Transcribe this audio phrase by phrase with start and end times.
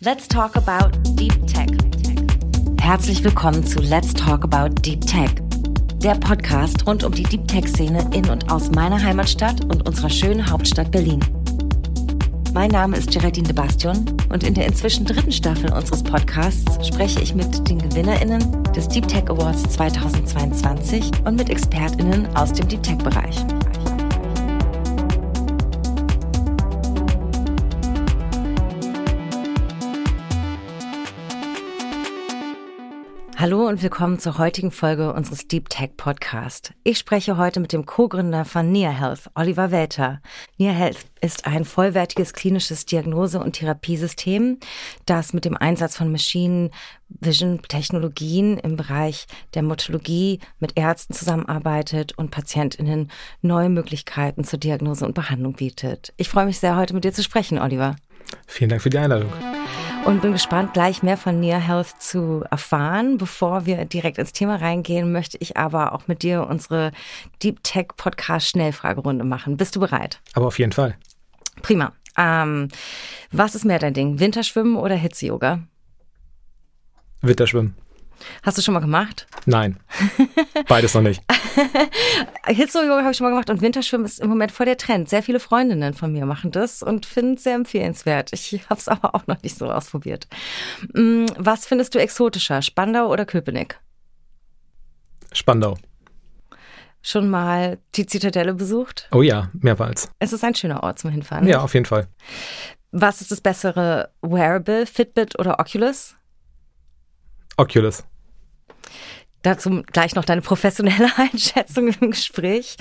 [0.00, 1.66] Let's talk about Deep Tech.
[2.80, 5.28] Herzlich willkommen zu Let's Talk About Deep Tech.
[5.96, 10.48] Der Podcast rund um die Deep Tech-Szene in und aus meiner Heimatstadt und unserer schönen
[10.48, 11.18] Hauptstadt Berlin.
[12.54, 17.20] Mein Name ist Geraldine de Bastion und in der inzwischen dritten Staffel unseres Podcasts spreche
[17.20, 22.84] ich mit den GewinnerInnen des Deep Tech Awards 2022 und mit ExpertInnen aus dem Deep
[22.84, 23.44] Tech-Bereich.
[33.48, 36.74] Hallo und willkommen zur heutigen Folge unseres Deep Tech Podcast.
[36.84, 40.20] Ich spreche heute mit dem Co-Gründer von Nia Health, Oliver Welter.
[40.58, 44.58] Nia Health ist ein vollwertiges klinisches Diagnose- und Therapiesystem,
[45.06, 46.70] das mit dem Einsatz von Machine
[47.08, 53.10] Vision Technologien im Bereich der Motologie mit Ärzten zusammenarbeitet und PatientInnen
[53.40, 56.12] neue Möglichkeiten zur Diagnose und Behandlung bietet.
[56.18, 57.96] Ich freue mich sehr, heute mit dir zu sprechen, Oliver.
[58.46, 59.32] Vielen Dank für die Einladung
[60.08, 63.18] und bin gespannt, gleich mehr von Near Health zu erfahren.
[63.18, 66.92] Bevor wir direkt ins Thema reingehen, möchte ich aber auch mit dir unsere
[67.42, 69.58] Deep Tech Podcast Schnellfragerunde machen.
[69.58, 70.20] Bist du bereit?
[70.32, 70.96] Aber auf jeden Fall.
[71.60, 71.92] Prima.
[72.16, 72.68] Ähm,
[73.30, 74.18] was ist mehr dein Ding?
[74.18, 75.60] Winterschwimmen oder Hitze-Yoga?
[77.20, 77.74] Winterschwimmen.
[78.42, 79.26] Hast du schon mal gemacht?
[79.46, 79.78] Nein.
[80.68, 81.22] Beides noch nicht.
[82.46, 85.08] Hitze-Yoga habe ich schon mal gemacht und Winterschwimmen ist im Moment voll der Trend.
[85.08, 88.32] Sehr viele Freundinnen von mir machen das und finden es sehr empfehlenswert.
[88.32, 90.28] Ich habe es aber auch noch nicht so ausprobiert.
[90.94, 93.78] Mm, was findest du exotischer, Spandau oder Köpenick?
[95.32, 95.76] Spandau.
[97.02, 99.08] Schon mal die Zitadelle besucht?
[99.12, 100.10] Oh ja, mehrmals.
[100.18, 101.46] Es ist ein schöner Ort zum Hinfahren.
[101.46, 102.08] Ja, auf jeden Fall.
[102.90, 106.17] Was ist das bessere Wearable, Fitbit oder Oculus?
[107.58, 108.04] Oculus.
[109.42, 112.76] Dazu gleich noch deine professionelle Einschätzung im Gespräch.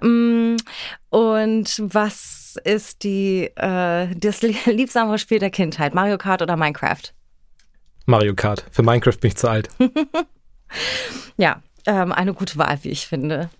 [0.00, 0.56] Mm,
[1.10, 5.94] und was ist die äh, das liebsamere Spiel der Kindheit?
[5.94, 7.12] Mario Kart oder Minecraft?
[8.06, 8.64] Mario Kart.
[8.70, 9.68] Für Minecraft bin ich zu alt.
[11.36, 13.50] ja, ähm, eine gute Wahl, wie ich finde.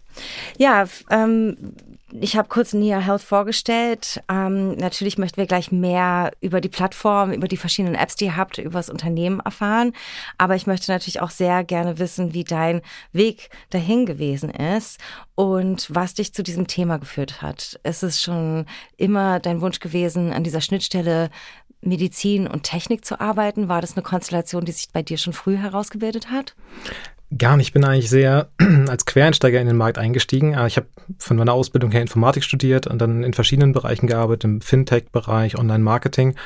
[0.56, 1.74] Ja, ähm,
[2.12, 4.22] ich habe kurz Nia Health vorgestellt.
[4.30, 8.36] Ähm, natürlich möchten wir gleich mehr über die Plattform, über die verschiedenen Apps, die ihr
[8.36, 9.92] habt, über das Unternehmen erfahren.
[10.38, 12.80] Aber ich möchte natürlich auch sehr gerne wissen, wie dein
[13.12, 14.98] Weg dahin gewesen ist
[15.34, 17.78] und was dich zu diesem Thema geführt hat.
[17.82, 18.64] Ist es schon
[18.96, 21.30] immer dein Wunsch gewesen, an dieser Schnittstelle
[21.80, 23.68] Medizin und Technik zu arbeiten?
[23.68, 26.54] War das eine Konstellation, die sich bei dir schon früh herausgebildet hat?
[27.36, 27.68] Gar nicht.
[27.68, 28.48] Ich bin eigentlich sehr
[28.88, 30.56] als Quereinsteiger in den Markt eingestiegen.
[30.66, 30.86] Ich habe
[31.18, 36.36] von meiner Ausbildung her Informatik studiert und dann in verschiedenen Bereichen gearbeitet, im Fintech-Bereich, Online-Marketing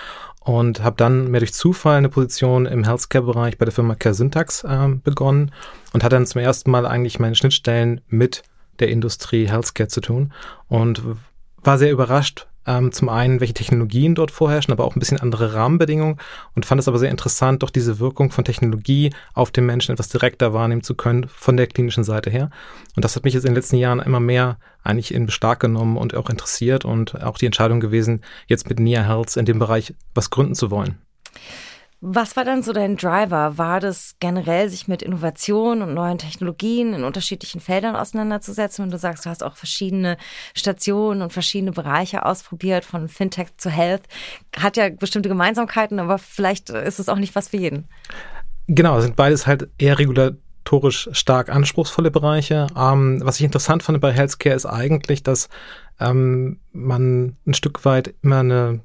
[0.41, 4.88] und habe dann mehr durch Zufall eine Position im Healthcare-Bereich bei der Firma CareSyntax äh,
[5.04, 5.53] begonnen
[5.93, 8.43] und hatte dann zum ersten Mal eigentlich meine Schnittstellen mit
[8.81, 10.32] der Industrie Healthcare zu tun
[10.66, 11.03] und
[11.62, 15.55] war sehr überrascht, ähm, zum einen, welche Technologien dort vorherrschen, aber auch ein bisschen andere
[15.55, 16.19] Rahmenbedingungen
[16.55, 20.09] und fand es aber sehr interessant, doch diese Wirkung von Technologie auf den Menschen etwas
[20.09, 22.50] direkter wahrnehmen zu können von der klinischen Seite her.
[22.97, 25.97] Und das hat mich jetzt in den letzten Jahren immer mehr eigentlich in Beschlag genommen
[25.97, 29.94] und auch interessiert und auch die Entscheidung gewesen, jetzt mit Nia Health in dem Bereich
[30.15, 30.99] was gründen zu wollen.
[32.04, 33.58] Was war dann so dein Driver?
[33.58, 38.84] War das generell, sich mit Innovation und neuen Technologien in unterschiedlichen Feldern auseinanderzusetzen?
[38.84, 40.16] Und du sagst, du hast auch verschiedene
[40.52, 44.02] Stationen und verschiedene Bereiche ausprobiert, von Fintech zu Health.
[44.58, 47.86] Hat ja bestimmte Gemeinsamkeiten, aber vielleicht ist es auch nicht was für jeden.
[48.66, 52.66] Genau, sind beides halt eher regulatorisch stark anspruchsvolle Bereiche.
[52.76, 55.48] Ähm, was ich interessant fand bei Healthcare ist eigentlich, dass
[56.00, 58.80] ähm, man ein Stück weit immer eine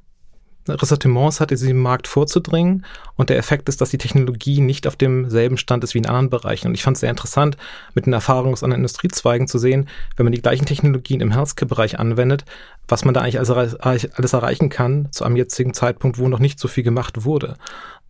[0.69, 2.85] Ressortiments hat, in diesem Markt vorzudringen.
[3.15, 6.29] Und der Effekt ist, dass die Technologie nicht auf demselben Stand ist wie in anderen
[6.29, 6.67] Bereichen.
[6.67, 7.57] Und ich fand es sehr interessant,
[7.93, 11.99] mit den Erfahrungen aus anderen Industriezweigen zu sehen, wenn man die gleichen Technologien im Healthcare-Bereich
[11.99, 12.45] anwendet,
[12.87, 16.67] was man da eigentlich alles erreichen kann zu einem jetzigen Zeitpunkt, wo noch nicht so
[16.67, 17.55] viel gemacht wurde.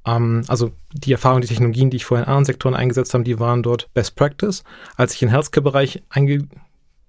[0.05, 3.39] Ähm, also die Erfahrungen, die Technologien, die ich vorher in anderen Sektoren eingesetzt habe, die
[3.39, 4.63] waren dort Best Practice.
[4.95, 6.47] Als ich in den Healthcare-Bereich einge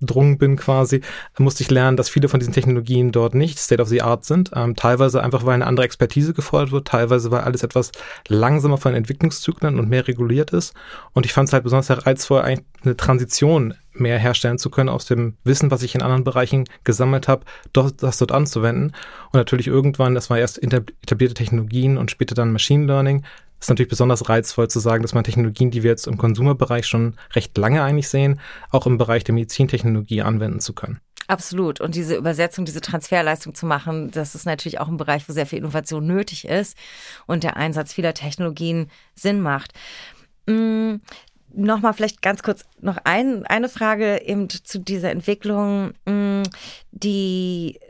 [0.00, 1.00] gedrungen bin quasi,
[1.38, 4.50] musste ich lernen, dass viele von diesen Technologien dort nicht State of the Art sind.
[4.54, 7.92] Ähm, teilweise einfach, weil eine andere Expertise gefordert wird, teilweise, weil alles etwas
[8.28, 10.74] langsamer von Entwicklungszyklen und mehr reguliert ist.
[11.12, 15.06] Und ich fand es halt besonders reizvoll, eigentlich eine Transition mehr herstellen zu können aus
[15.06, 18.92] dem Wissen, was ich in anderen Bereichen gesammelt habe, das dort anzuwenden.
[19.32, 23.24] Und natürlich irgendwann, das war erst etablierte Technologien und später dann Machine Learning,
[23.60, 27.16] ist natürlich besonders reizvoll zu sagen, dass man Technologien, die wir jetzt im Konsumerbereich schon
[27.34, 28.40] recht lange eigentlich sehen,
[28.70, 31.00] auch im Bereich der Medizintechnologie anwenden zu können.
[31.28, 31.80] Absolut.
[31.80, 35.44] Und diese Übersetzung, diese Transferleistung zu machen, das ist natürlich auch ein Bereich, wo sehr
[35.44, 36.76] viel Innovation nötig ist
[37.26, 39.72] und der Einsatz vieler Technologien Sinn macht.
[41.54, 46.42] Nochmal vielleicht ganz kurz noch ein, eine Frage eben zu dieser Entwicklung, mm,
[46.90, 47.80] die,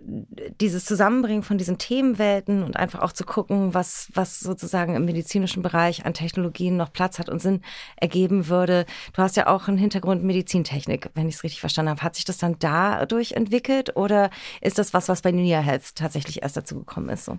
[0.61, 5.63] dieses Zusammenbringen von diesen Themenwelten und einfach auch zu gucken, was, was sozusagen im medizinischen
[5.63, 7.63] Bereich an Technologien noch Platz hat und Sinn
[7.97, 8.87] ergeben würde.
[9.13, 12.03] Du hast ja auch einen Hintergrund Medizintechnik, wenn ich es richtig verstanden habe.
[12.03, 14.31] Hat sich das dann dadurch entwickelt oder
[14.61, 17.25] ist das was, was bei Nia Health tatsächlich erst dazu gekommen ist?
[17.25, 17.39] So?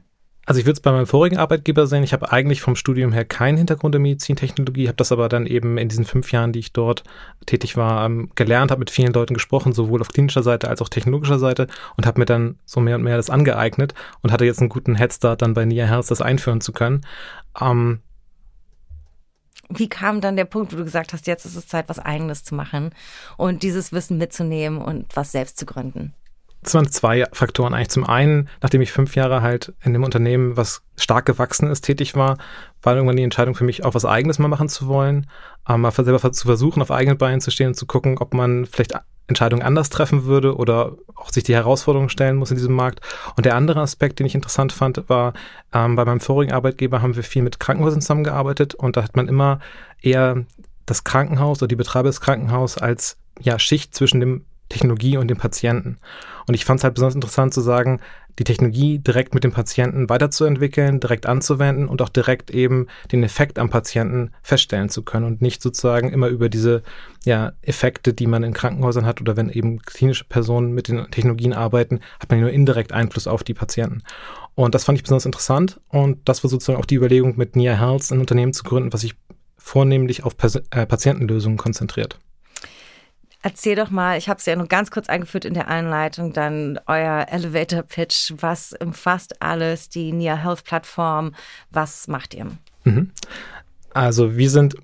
[0.50, 2.02] Also ich würde es bei meinem vorigen Arbeitgeber sehen.
[2.02, 5.78] Ich habe eigentlich vom Studium her keinen Hintergrund in Medizintechnologie, habe das aber dann eben
[5.78, 7.04] in diesen fünf Jahren, die ich dort
[7.46, 10.90] tätig war, ähm, gelernt, habe mit vielen Leuten gesprochen, sowohl auf klinischer Seite als auch
[10.90, 11.68] technologischer Seite
[11.98, 13.94] und habe mir dann so mehr und mehr das angeeignet
[14.24, 17.06] und hatte jetzt einen guten Headstart, dann bei Nia Health das einführen zu können.
[17.62, 18.00] Ähm,
[19.70, 22.44] wie kam dann der Punkt, wo du gesagt hast, jetzt ist es Zeit, was Eigenes
[22.44, 22.90] zu machen
[23.38, 26.16] und dieses Wissen mitzunehmen und was selbst zu gründen?
[26.62, 27.90] Es waren zwei Faktoren eigentlich.
[27.90, 32.16] Zum einen, nachdem ich fünf Jahre halt in dem Unternehmen, was stark gewachsen ist, tätig
[32.16, 32.38] war,
[32.82, 35.30] war irgendwann die Entscheidung für mich, auch was Eigenes mal machen zu wollen,
[35.68, 38.66] ähm, mal selber zu versuchen, auf eigenen Beinen zu stehen und zu gucken, ob man
[38.66, 38.94] vielleicht
[39.30, 43.00] Entscheidungen anders treffen würde oder auch sich die Herausforderungen stellen muss in diesem Markt.
[43.38, 45.34] Und der andere Aspekt, den ich interessant fand, war,
[45.74, 49.28] ähm, bei meinem vorigen Arbeitgeber haben wir viel mit Krankenhäusern zusammengearbeitet und da hat man
[49.28, 49.60] immer
[50.02, 50.46] eher
[50.86, 55.38] das Krankenhaus oder die Betreiber des Krankenhauses als ja, Schicht zwischen dem Technologie und dem
[55.38, 55.98] Patienten.
[56.50, 58.00] Und ich fand es halt besonders interessant zu sagen,
[58.40, 63.60] die Technologie direkt mit dem Patienten weiterzuentwickeln, direkt anzuwenden und auch direkt eben den Effekt
[63.60, 66.82] am Patienten feststellen zu können und nicht sozusagen immer über diese
[67.24, 71.54] ja, Effekte, die man in Krankenhäusern hat oder wenn eben klinische Personen mit den Technologien
[71.54, 74.02] arbeiten, hat man nur indirekt Einfluss auf die Patienten.
[74.56, 77.76] Und das fand ich besonders interessant und das war sozusagen auch die Überlegung, mit Nia
[77.76, 79.14] Health ein Unternehmen zu gründen, was sich
[79.60, 82.18] vornehmlich auf Pas äh, Patientenlösungen konzentriert.
[83.42, 86.78] Erzähl doch mal, ich habe es ja nur ganz kurz eingeführt in der Einleitung, dann
[86.88, 88.34] euer Elevator Pitch.
[88.38, 91.34] Was umfasst alles die Nia Health Plattform?
[91.72, 92.48] Was macht ihr?
[92.84, 93.12] Mhm.
[93.94, 94.76] Also wir sind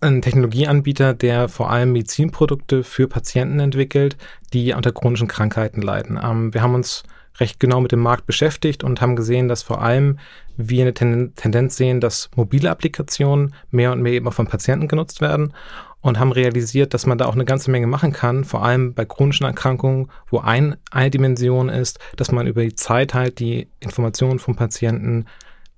[0.00, 4.16] ein Technologieanbieter, der vor allem Medizinprodukte für Patienten entwickelt,
[4.52, 6.18] die unter chronischen Krankheiten leiden.
[6.22, 7.02] Ähm, wir haben uns
[7.40, 10.18] recht genau mit dem Markt beschäftigt und haben gesehen, dass vor allem
[10.56, 15.20] wir eine Tendenz sehen, dass mobile Applikationen mehr und mehr eben auch von Patienten genutzt
[15.20, 15.52] werden
[16.00, 19.04] und haben realisiert, dass man da auch eine ganze Menge machen kann, vor allem bei
[19.04, 24.38] chronischen Erkrankungen, wo ein, eine Dimension ist, dass man über die Zeit halt die Informationen
[24.38, 25.26] vom Patienten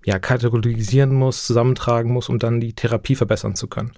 [0.05, 3.93] ja, kategorisieren muss, zusammentragen muss, um dann die Therapie verbessern zu können.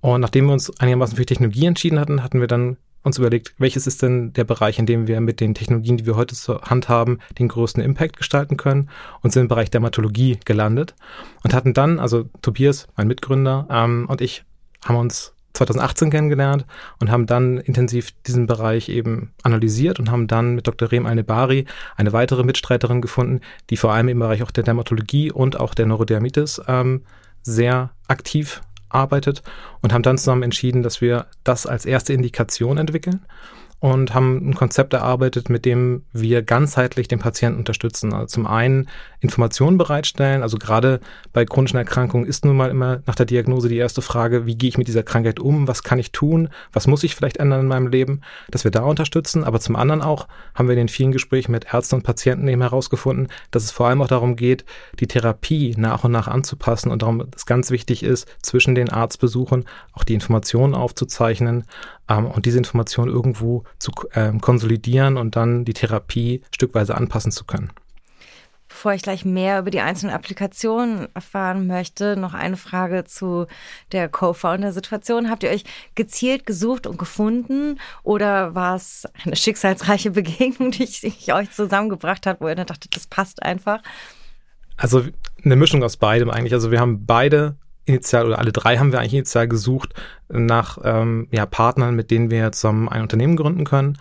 [0.00, 3.86] Und nachdem wir uns einigermaßen für Technologie entschieden hatten, hatten wir dann uns überlegt, welches
[3.86, 6.88] ist denn der Bereich, in dem wir mit den Technologien, die wir heute zur Hand
[6.88, 8.90] haben, den größten Impact gestalten können
[9.22, 10.94] und sind im Bereich Dermatologie gelandet
[11.42, 14.44] und hatten dann, also Tobias, mein Mitgründer, ähm, und ich
[14.88, 16.66] haben uns 2018 kennengelernt
[17.00, 20.90] und haben dann intensiv diesen Bereich eben analysiert und haben dann mit Dr.
[20.90, 23.40] Rehm Alnebari eine weitere Mitstreiterin gefunden,
[23.70, 27.02] die vor allem im Bereich auch der Dermatologie und auch der Neurodermitis ähm,
[27.42, 29.42] sehr aktiv arbeitet
[29.82, 33.20] und haben dann zusammen entschieden, dass wir das als erste Indikation entwickeln
[33.80, 38.12] und haben ein Konzept erarbeitet, mit dem wir ganzheitlich den Patienten unterstützen.
[38.12, 38.88] Also zum einen
[39.20, 41.00] Informationen bereitstellen, also gerade
[41.32, 44.68] bei chronischen Erkrankungen ist nun mal immer nach der Diagnose die erste Frage, wie gehe
[44.68, 47.68] ich mit dieser Krankheit um, was kann ich tun, was muss ich vielleicht ändern in
[47.68, 49.44] meinem Leben, dass wir da unterstützen.
[49.44, 52.62] Aber zum anderen auch haben wir in den vielen Gesprächen mit Ärzten und Patienten eben
[52.62, 54.64] herausgefunden, dass es vor allem auch darum geht,
[54.98, 59.66] die Therapie nach und nach anzupassen und darum es ganz wichtig ist, zwischen den Arztbesuchen
[59.92, 61.64] auch die Informationen aufzuzeichnen,
[62.08, 67.44] ähm, und diese Information irgendwo zu ähm, konsolidieren und dann die Therapie stückweise anpassen zu
[67.44, 67.70] können.
[68.68, 73.46] Bevor ich gleich mehr über die einzelnen Applikationen erfahren möchte, noch eine Frage zu
[73.92, 75.30] der Co-Founder-Situation.
[75.30, 81.32] Habt ihr euch gezielt gesucht und gefunden oder war es eine schicksalsreiche Begegnung, die sich
[81.32, 83.82] euch zusammengebracht hat, wo ihr dann dachtet, das passt einfach?
[84.76, 85.02] Also
[85.42, 86.52] eine Mischung aus beidem eigentlich.
[86.52, 87.56] Also wir haben beide
[87.88, 89.94] initial oder alle drei haben wir eigentlich initial gesucht
[90.28, 93.98] nach ähm, ja, Partnern, mit denen wir zusammen ein Unternehmen gründen können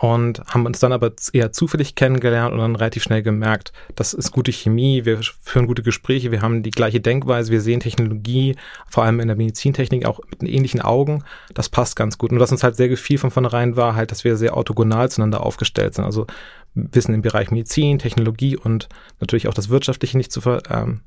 [0.00, 4.30] und haben uns dann aber eher zufällig kennengelernt und dann relativ schnell gemerkt, das ist
[4.30, 8.54] gute Chemie, wir führen gute Gespräche, wir haben die gleiche Denkweise, wir sehen Technologie,
[8.88, 12.30] vor allem in der Medizintechnik auch mit ähnlichen Augen, das passt ganz gut.
[12.30, 15.44] Und was uns halt sehr gefiel von vornherein war halt, dass wir sehr orthogonal zueinander
[15.44, 16.26] aufgestellt sind, also
[16.74, 21.00] Wissen im Bereich Medizin, Technologie und natürlich auch das Wirtschaftliche nicht zu ver, ähm,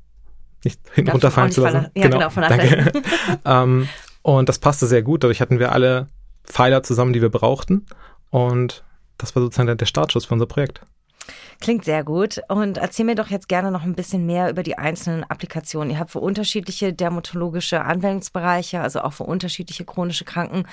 [0.64, 1.88] nicht hinten runterfallen zu lassen.
[1.94, 2.92] Ja, genau, genau danke.
[3.44, 3.88] ähm,
[4.22, 5.24] und das passte sehr gut.
[5.24, 6.08] Dadurch hatten wir alle
[6.44, 7.86] Pfeiler zusammen, die wir brauchten.
[8.30, 8.84] Und
[9.18, 10.80] das war sozusagen der Startschuss für unser Projekt.
[11.60, 12.40] Klingt sehr gut.
[12.48, 15.90] Und erzähl mir doch jetzt gerne noch ein bisschen mehr über die einzelnen Applikationen.
[15.90, 20.66] Ihr habt für unterschiedliche dermatologische Anwendungsbereiche, also auch für unterschiedliche chronische Kranken,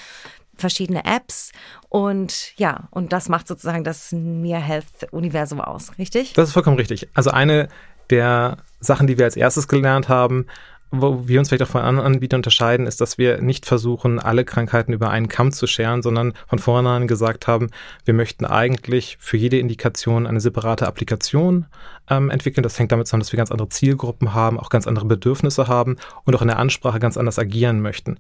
[0.56, 1.52] verschiedene Apps.
[1.90, 6.34] Und ja, und das macht sozusagen das Mia Health Universum aus, richtig?
[6.34, 7.08] Das ist vollkommen richtig.
[7.14, 7.70] Also eine
[8.10, 10.46] der Sachen, die wir als erstes gelernt haben,
[10.92, 14.44] wo wir uns vielleicht auch von anderen Anbietern unterscheiden, ist, dass wir nicht versuchen, alle
[14.44, 17.70] Krankheiten über einen Kamm zu scheren, sondern von vornherein gesagt haben,
[18.06, 21.68] wir möchten eigentlich für jede Indikation eine separate Applikation
[22.10, 22.64] ähm, entwickeln.
[22.64, 25.98] Das hängt damit zusammen, dass wir ganz andere Zielgruppen haben, auch ganz andere Bedürfnisse haben
[26.24, 28.18] und auch in der Ansprache ganz anders agieren möchten.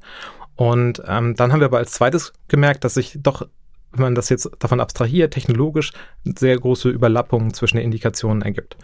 [0.55, 3.47] Und ähm, dann haben wir aber als zweites gemerkt, dass sich doch
[3.91, 5.93] wenn man das jetzt davon abstrahiert, technologisch
[6.23, 8.77] sehr große Überlappungen zwischen den Indikationen ergibt.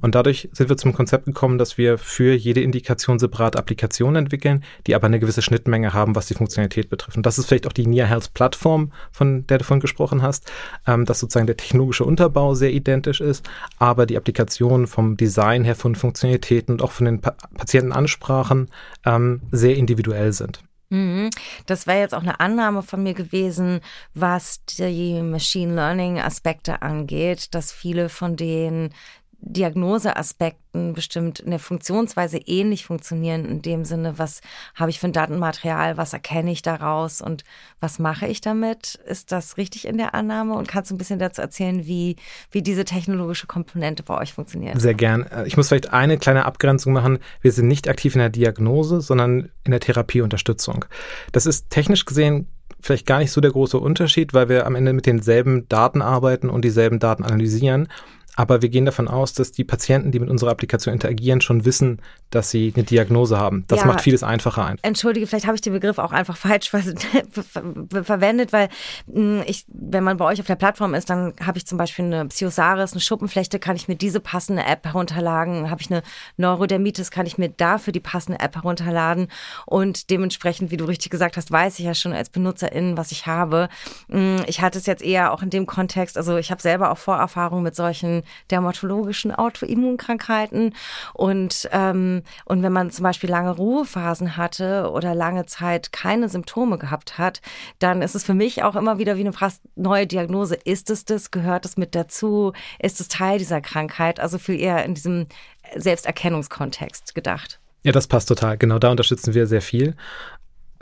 [0.00, 4.64] Und dadurch sind wir zum Konzept gekommen, dass wir für jede Indikation separat Applikationen entwickeln,
[4.86, 7.16] die aber eine gewisse Schnittmenge haben, was die Funktionalität betrifft.
[7.16, 10.50] Und das ist vielleicht auch die Near Health Plattform, von der du vorhin gesprochen hast,
[10.86, 13.48] ähm, dass sozusagen der technologische Unterbau sehr identisch ist,
[13.78, 18.70] aber die Applikationen vom Design her, von Funktionalitäten und auch von den pa Patientenansprachen
[19.04, 20.62] ähm, sehr individuell sind.
[20.90, 21.30] Mhm.
[21.66, 23.80] Das wäre jetzt auch eine Annahme von mir gewesen,
[24.12, 28.92] was die Machine Learning Aspekte angeht, dass viele von den
[29.42, 34.40] Diagnoseaspekten bestimmt in der Funktionsweise ähnlich funktionieren, in dem Sinne, was
[34.74, 37.44] habe ich für ein Datenmaterial, was erkenne ich daraus und
[37.80, 38.98] was mache ich damit?
[39.06, 40.54] Ist das richtig in der Annahme?
[40.54, 42.16] Und kannst du ein bisschen dazu erzählen, wie,
[42.50, 44.80] wie diese technologische Komponente bei euch funktioniert?
[44.80, 45.26] Sehr gern.
[45.26, 47.18] Äh, ich muss vielleicht eine kleine Abgrenzung machen.
[47.40, 50.84] Wir sind nicht aktiv in der Diagnose, sondern in der Therapieunterstützung.
[51.32, 52.46] Das ist technisch gesehen
[52.80, 56.48] vielleicht gar nicht so der große Unterschied, weil wir am Ende mit denselben Daten arbeiten
[56.48, 57.88] und dieselben Daten analysieren.
[58.36, 62.00] Aber wir gehen davon aus, dass die Patienten, die mit unserer Applikation interagieren, schon wissen,
[62.30, 63.64] dass sie eine Diagnose haben.
[63.68, 64.78] Das ja, macht vieles einfacher ein.
[64.82, 68.68] Entschuldige, vielleicht habe ich den Begriff auch einfach falsch verwendet, weil
[69.12, 72.04] hm, ich, wenn man bei euch auf der Plattform ist, dann habe ich zum Beispiel
[72.04, 75.70] eine Psiosaris, eine Schuppenflechte, kann ich mir diese passende App herunterladen.
[75.70, 76.02] Habe ich eine
[76.36, 79.28] Neurodermitis, kann ich mir dafür die passende App herunterladen.
[79.66, 83.26] Und dementsprechend, wie du richtig gesagt hast, weiß ich ja schon als Benutzerin, was ich
[83.26, 83.68] habe.
[84.08, 86.98] Hm, ich hatte es jetzt eher auch in dem Kontext, also ich habe selber auch
[86.98, 88.19] Vorerfahrungen mit solchen
[88.50, 90.74] dermatologischen Autoimmunkrankheiten
[91.14, 96.78] und ähm, und wenn man zum Beispiel lange Ruhephasen hatte oder lange Zeit keine Symptome
[96.78, 97.40] gehabt hat,
[97.78, 100.54] dann ist es für mich auch immer wieder wie eine fast neue Diagnose.
[100.54, 101.30] Ist es das?
[101.30, 102.52] Gehört es mit dazu?
[102.78, 104.20] Ist es Teil dieser Krankheit?
[104.20, 105.26] Also viel eher in diesem
[105.76, 107.60] Selbsterkennungskontext gedacht.
[107.82, 108.58] Ja, das passt total.
[108.58, 109.96] Genau da unterstützen wir sehr viel.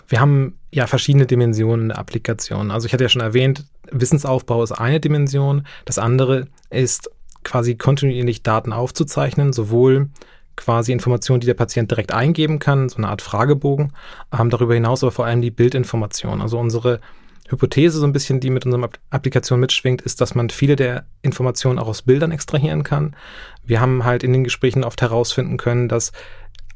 [0.09, 2.71] Wir haben ja verschiedene Dimensionen der Applikation.
[2.71, 5.67] Also ich hatte ja schon erwähnt, Wissensaufbau ist eine Dimension.
[5.85, 7.11] Das andere ist
[7.45, 10.09] quasi kontinuierlich Daten aufzuzeichnen, sowohl
[10.57, 13.93] quasi Informationen, die der Patient direkt eingeben kann, so eine Art Fragebogen.
[14.37, 16.43] Ähm, darüber hinaus aber vor allem die Bildinformation.
[16.43, 17.01] Also unsere
[17.49, 21.79] Hypothese, so ein bisschen, die mit unserer Applikation mitschwingt, ist, dass man viele der Informationen
[21.79, 23.17] auch aus Bildern extrahieren kann.
[23.65, 26.13] Wir haben halt in den Gesprächen oft herausfinden können, dass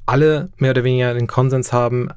[0.07, 2.09] alle mehr oder weniger den Konsens haben,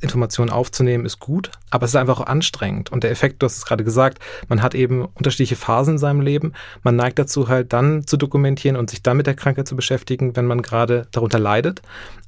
[0.00, 2.90] Informationen aufzunehmen, ist gut, aber es ist einfach auch anstrengend.
[2.90, 6.20] Und der Effekt, du hast es gerade gesagt, man hat eben unterschiedliche Phasen in seinem
[6.20, 6.52] Leben.
[6.82, 10.36] Man neigt dazu halt dann zu dokumentieren und sich dann mit der Krankheit zu beschäftigen,
[10.36, 11.82] wenn man gerade darunter leidet.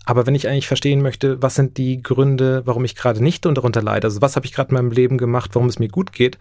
[0.05, 3.83] Aber wenn ich eigentlich verstehen möchte, was sind die Gründe, warum ich gerade nicht darunter
[3.83, 6.39] leide, also was habe ich gerade in meinem Leben gemacht, warum es mir gut geht,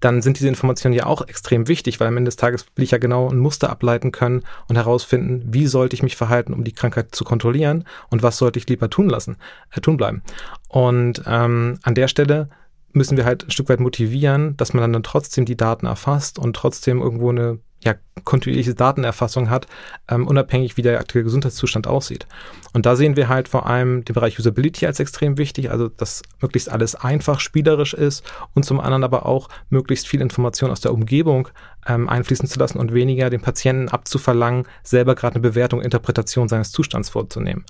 [0.00, 2.90] dann sind diese Informationen ja auch extrem wichtig, weil am Ende des Tages will ich
[2.90, 6.72] ja genau ein Muster ableiten können und herausfinden, wie sollte ich mich verhalten, um die
[6.72, 9.36] Krankheit zu kontrollieren und was sollte ich lieber tun lassen,
[9.70, 10.22] äh, tun bleiben.
[10.68, 12.48] Und ähm, an der Stelle
[12.92, 16.56] müssen wir halt ein Stück weit motivieren, dass man dann trotzdem die Daten erfasst und
[16.56, 17.94] trotzdem irgendwo eine ja,
[18.24, 19.66] kontinuierliche Datenerfassung hat,
[20.08, 22.26] ähm, unabhängig wie der aktuelle Gesundheitszustand aussieht.
[22.72, 26.22] Und da sehen wir halt vor allem den Bereich Usability als extrem wichtig, also dass
[26.40, 28.22] möglichst alles einfach spielerisch ist
[28.54, 31.48] und zum anderen aber auch möglichst viel Information aus der Umgebung
[31.86, 36.72] ähm, einfließen zu lassen und weniger den Patienten abzuverlangen, selber gerade eine Bewertung, Interpretation seines
[36.72, 37.64] Zustands vorzunehmen.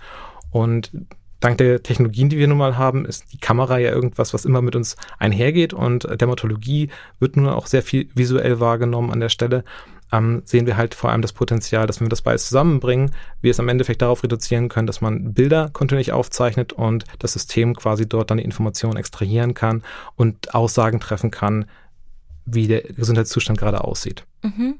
[0.50, 0.90] Und
[1.38, 4.61] dank der Technologien, die wir nun mal haben, ist die Kamera ja irgendwas, was immer
[4.61, 6.90] mit uns einhergeht und Dermatologie
[7.21, 9.64] wird nun auch sehr viel visuell wahrgenommen an der Stelle
[10.12, 13.50] ähm, sehen wir halt vor allem das Potenzial, dass wenn wir das beides zusammenbringen, wir
[13.50, 18.09] es am Endeffekt darauf reduzieren können, dass man Bilder kontinuierlich aufzeichnet und das System quasi
[18.09, 19.83] dort dann die Informationen extrahieren kann
[20.17, 21.67] und Aussagen treffen kann,
[22.45, 24.25] wie der Gesundheitszustand gerade aussieht.
[24.43, 24.79] Mhm.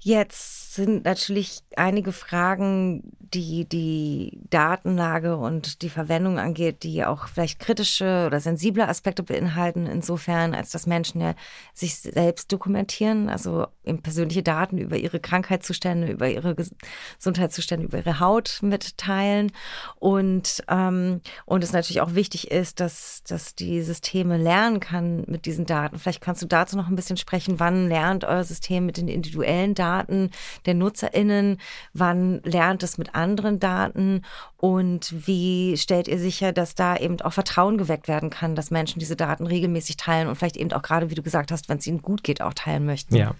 [0.00, 3.02] Jetzt sind natürlich einige Fragen,
[3.34, 9.86] die die Datenlage und die Verwendung angeht, die auch vielleicht kritische oder sensible Aspekte beinhalten,
[9.86, 11.34] insofern, als dass Menschen ja
[11.72, 18.20] sich selbst dokumentieren, also eben persönliche Daten über ihre Krankheitszustände, über ihre Gesundheitszustände, über ihre
[18.20, 19.52] Haut mitteilen.
[19.96, 25.46] Und, ähm, und es natürlich auch wichtig ist, dass, dass die Systeme lernen kann mit
[25.46, 25.98] diesen Daten.
[25.98, 29.74] Vielleicht kannst du dazu noch ein bisschen sprechen, wann lernt euer System mit den individuellen
[29.74, 30.30] Daten
[30.66, 31.58] der NutzerInnen?
[31.92, 34.22] Wann lernt es mit anderen Daten?
[34.56, 38.98] Und wie stellt ihr sicher, dass da eben auch Vertrauen geweckt werden kann, dass Menschen
[38.98, 41.86] diese Daten regelmäßig teilen und vielleicht eben auch gerade, wie du gesagt hast, wenn es
[41.86, 43.16] ihnen gut geht, auch teilen möchten?
[43.16, 43.34] Ja,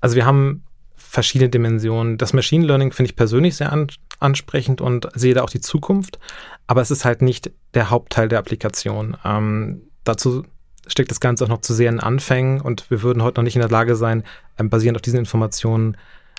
[0.00, 0.62] also wir haben
[1.08, 2.18] verschiedene Dimensionen.
[2.18, 3.72] Das Machine Learning finde ich persönlich sehr
[4.20, 6.18] ansprechend und sehe da auch die Zukunft,
[6.66, 9.16] aber es ist halt nicht der Hauptteil der Applikation.
[9.24, 10.44] Ähm, dazu
[10.86, 13.56] steckt das Ganze auch noch zu sehr in Anfängen und wir würden heute noch nicht
[13.56, 14.24] in der Lage sein,
[14.58, 15.96] ähm, basierend auf diesen Informationen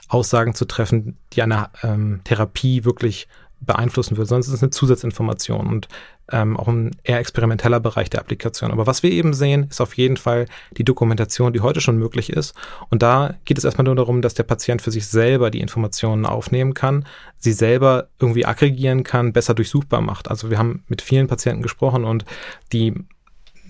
[0.10, 3.28] Aussagen zu treffen, die eine ähm, Therapie wirklich
[3.62, 5.88] beeinflussen würde, sonst ist es eine Zusatzinformation und
[6.32, 8.72] ähm, auch ein eher experimenteller Bereich der Applikation.
[8.72, 10.46] Aber was wir eben sehen, ist auf jeden Fall
[10.78, 12.56] die Dokumentation, die heute schon möglich ist.
[12.90, 16.26] Und da geht es erstmal nur darum, dass der Patient für sich selber die Informationen
[16.26, 17.06] aufnehmen kann,
[17.38, 20.30] sie selber irgendwie aggregieren kann, besser durchsuchbar macht.
[20.30, 22.26] Also wir haben mit vielen Patienten gesprochen und
[22.72, 22.94] die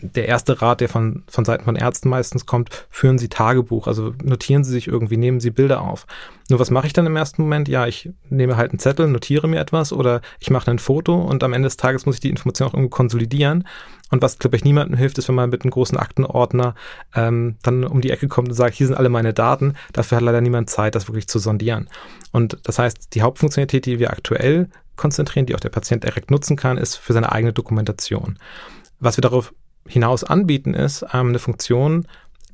[0.02, 4.14] der erste Rat, der von, von Seiten von Ärzten meistens kommt, führen Sie Tagebuch, also
[4.24, 6.08] notieren Sie sich irgendwie, nehmen Sie Bilder auf.
[6.50, 7.68] Nur was mache ich dann im ersten Moment?
[7.68, 11.44] Ja, ich nehme halt einen Zettel, notiere mir etwas oder ich mache ein Foto und
[11.44, 13.66] am Ende des Tages muss ich die Information auch irgendwo konsolidieren.
[14.12, 16.74] Und was, glaube ich, niemandem hilft, ist, wenn man mit einem großen Aktenordner
[17.14, 19.76] ähm, dann um die Ecke kommt und sagt, hier sind alle meine Daten.
[19.94, 21.90] Dafür hat leider niemand Zeit, das wirklich zu sondieren.
[22.32, 26.58] Und das heißt, die Hauptfunktionalität, die wir aktuell konzentrieren, die auch der Patient direkt nutzen
[26.58, 28.40] kann, ist für seine eigene Dokumentation.
[29.00, 29.54] Was wir darauf
[29.90, 32.06] hinaus anbieten, ist ähm, eine Funktion,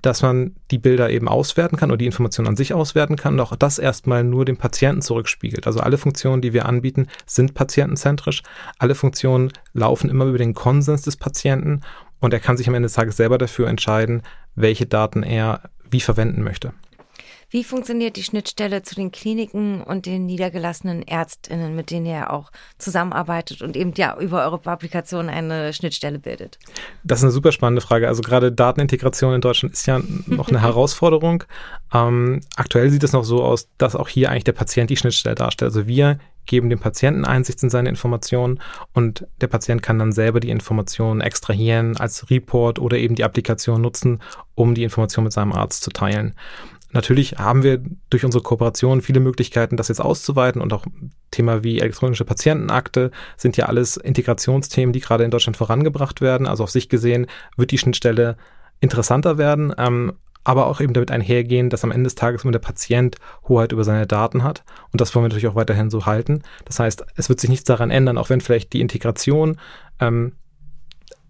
[0.02, 3.40] dass man die Bilder eben auswerten kann oder die Informationen an sich auswerten kann und
[3.40, 5.66] auch das erstmal nur dem Patienten zurückspiegelt.
[5.66, 8.44] Also alle Funktionen, die wir anbieten, sind patientenzentrisch.
[8.78, 11.82] Alle Funktionen laufen immer über den Konsens des Patienten
[12.20, 14.22] und er kann sich am Ende des Tages selber dafür entscheiden,
[14.56, 16.74] welche Daten er wie verwenden möchte.
[17.50, 22.52] Wie funktioniert die Schnittstelle zu den Kliniken und den niedergelassenen Ärztinnen, mit denen ihr auch
[22.78, 26.60] zusammenarbeitet und eben ja über eure Applikation eine Schnittstelle bildet?
[27.04, 28.08] Das ist eine super spannende Frage.
[28.08, 31.44] Also gerade Datenintegration in Deutschland ist ja noch eine Herausforderung.
[31.94, 35.36] Ähm, aktuell sieht es noch so aus, dass auch hier eigentlich der Patient die Schnittstelle
[35.36, 35.70] darstellt.
[35.70, 38.60] Also wir geben dem Patienten Einsicht in seine Informationen
[38.94, 43.82] und der Patient kann dann selber die Informationen extrahieren als Report oder eben die Applikation
[43.82, 44.22] nutzen,
[44.54, 46.36] um die Information mit seinem Arzt zu teilen.
[46.96, 50.86] Natürlich haben wir durch unsere Kooperation viele Möglichkeiten, das jetzt auszuweiten und auch
[51.30, 56.48] Thema wie elektronische Patientenakte sind ja alles Integrationsthemen, die gerade in Deutschland vorangebracht werden.
[56.48, 58.38] Also auf sich gesehen wird die Schnittstelle
[58.80, 60.14] interessanter werden, ähm,
[60.46, 63.18] aber auch eben damit einhergehen, dass am Ende des Tages immer der Patient
[63.50, 64.64] Hoheit über seine Daten hat.
[64.94, 66.44] Und das wollen wir natürlich auch weiterhin so halten.
[66.64, 69.58] Das heißt, es wird sich nichts daran ändern, auch wenn vielleicht die Integration
[70.00, 70.38] ähm,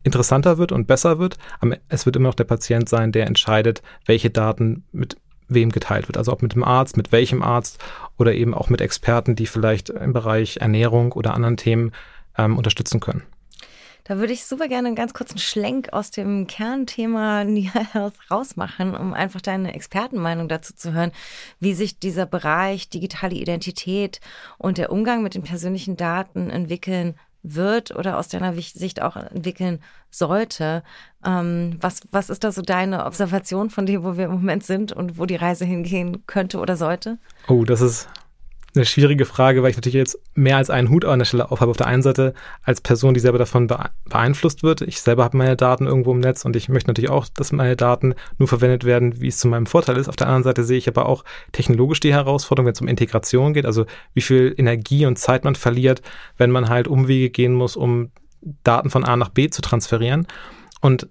[0.04, 1.40] interessanter wird und besser wird.
[1.60, 6.08] Aber es wird immer noch der Patient sein, der entscheidet, welche Daten mit wem geteilt
[6.08, 6.18] wird.
[6.18, 7.84] Also ob mit dem Arzt, mit welchem Arzt
[8.18, 11.92] oder eben auch mit Experten, die vielleicht im Bereich Ernährung oder anderen Themen
[12.38, 13.24] ähm, unterstützen können.
[14.08, 18.96] Da würde ich super gerne einen ganz kurzen Schlenk aus dem Kernthema Near Health rausmachen,
[18.96, 21.12] um einfach deine Expertenmeinung dazu zu hören,
[21.60, 24.20] wie sich dieser Bereich digitale Identität
[24.60, 27.16] und der Umgang mit den persönlichen Daten entwickeln
[27.54, 29.80] wird oder aus deiner Sicht auch entwickeln
[30.10, 30.84] sollte.
[31.26, 34.92] Ähm, was, was ist da so deine Observation von dem, wo wir im Moment sind
[34.92, 37.18] und wo die Reise hingehen könnte oder sollte?
[37.48, 38.08] Oh, das ist
[38.76, 41.72] eine schwierige Frage, weil ich natürlich jetzt mehr als einen Hut an der Stelle aufhabe.
[41.72, 42.34] Auf der einen Seite
[42.64, 43.68] als Person, die selber davon
[44.08, 44.82] beeinflusst wird.
[44.82, 47.76] Ich selber habe meine Daten irgendwo im Netz und ich möchte natürlich auch, dass meine
[47.76, 50.10] Daten nur verwendet werden, wie es zu meinem Vorteil ist.
[50.10, 53.54] Auf der anderen Seite sehe ich aber auch technologisch die Herausforderung, wenn es um Integration
[53.54, 56.02] geht, also wie viel Energie und Zeit man verliert,
[56.38, 58.12] wenn man halt Umwege gehen muss, um
[58.64, 60.28] Daten von A nach B zu transferieren.
[60.82, 61.08] Und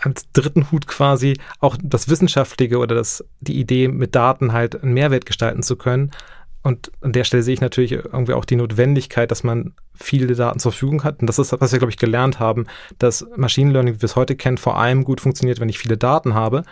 [0.00, 4.94] als dritten Hut quasi auch das Wissenschaftliche oder das, die Idee, mit Daten halt einen
[4.94, 6.10] Mehrwert gestalten zu können,
[6.62, 10.58] und an der Stelle sehe ich natürlich irgendwie auch die Notwendigkeit, dass man viele Daten
[10.58, 11.20] zur Verfügung hat.
[11.20, 12.66] Und das ist, was wir, glaube ich, gelernt haben,
[12.98, 15.96] dass Machine Learning, wie wir es heute kennen, vor allem gut funktioniert, wenn ich viele
[15.96, 16.64] Daten habe.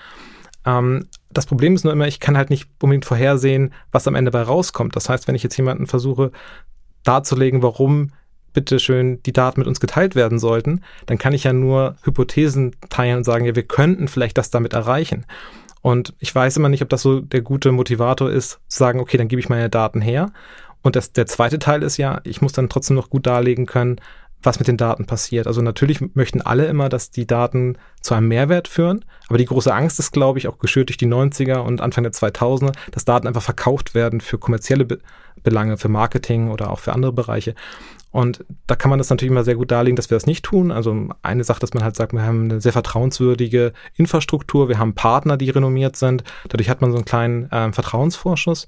[0.66, 4.30] Ähm, das Problem ist nur immer, ich kann halt nicht unbedingt vorhersehen, was am Ende
[4.30, 4.94] bei rauskommt.
[4.94, 6.32] Das heißt, wenn ich jetzt jemanden versuche
[7.04, 8.12] darzulegen, warum
[8.52, 13.18] bitteschön die Daten mit uns geteilt werden sollten, dann kann ich ja nur Hypothesen teilen
[13.18, 15.24] und sagen, ja, wir könnten vielleicht das damit erreichen.
[15.82, 19.16] Und ich weiß immer nicht, ob das so der gute Motivator ist, zu sagen, okay,
[19.16, 20.32] dann gebe ich meine Daten her.
[20.82, 24.00] Und das, der zweite Teil ist ja, ich muss dann trotzdem noch gut darlegen können,
[24.42, 25.46] was mit den Daten passiert.
[25.46, 29.74] Also natürlich möchten alle immer, dass die Daten zu einem Mehrwert führen, aber die große
[29.74, 33.26] Angst ist, glaube ich, auch geschürt durch die 90er und Anfang der 2000er, dass Daten
[33.26, 34.98] einfach verkauft werden für kommerzielle Be
[35.44, 37.54] Belange, für Marketing oder auch für andere Bereiche.
[38.10, 40.70] Und da kann man das natürlich immer sehr gut darlegen, dass wir das nicht tun.
[40.70, 44.94] Also eine Sache, dass man halt sagt, wir haben eine sehr vertrauenswürdige Infrastruktur, wir haben
[44.94, 46.24] Partner, die renommiert sind.
[46.48, 48.66] Dadurch hat man so einen kleinen äh, Vertrauensvorschuss.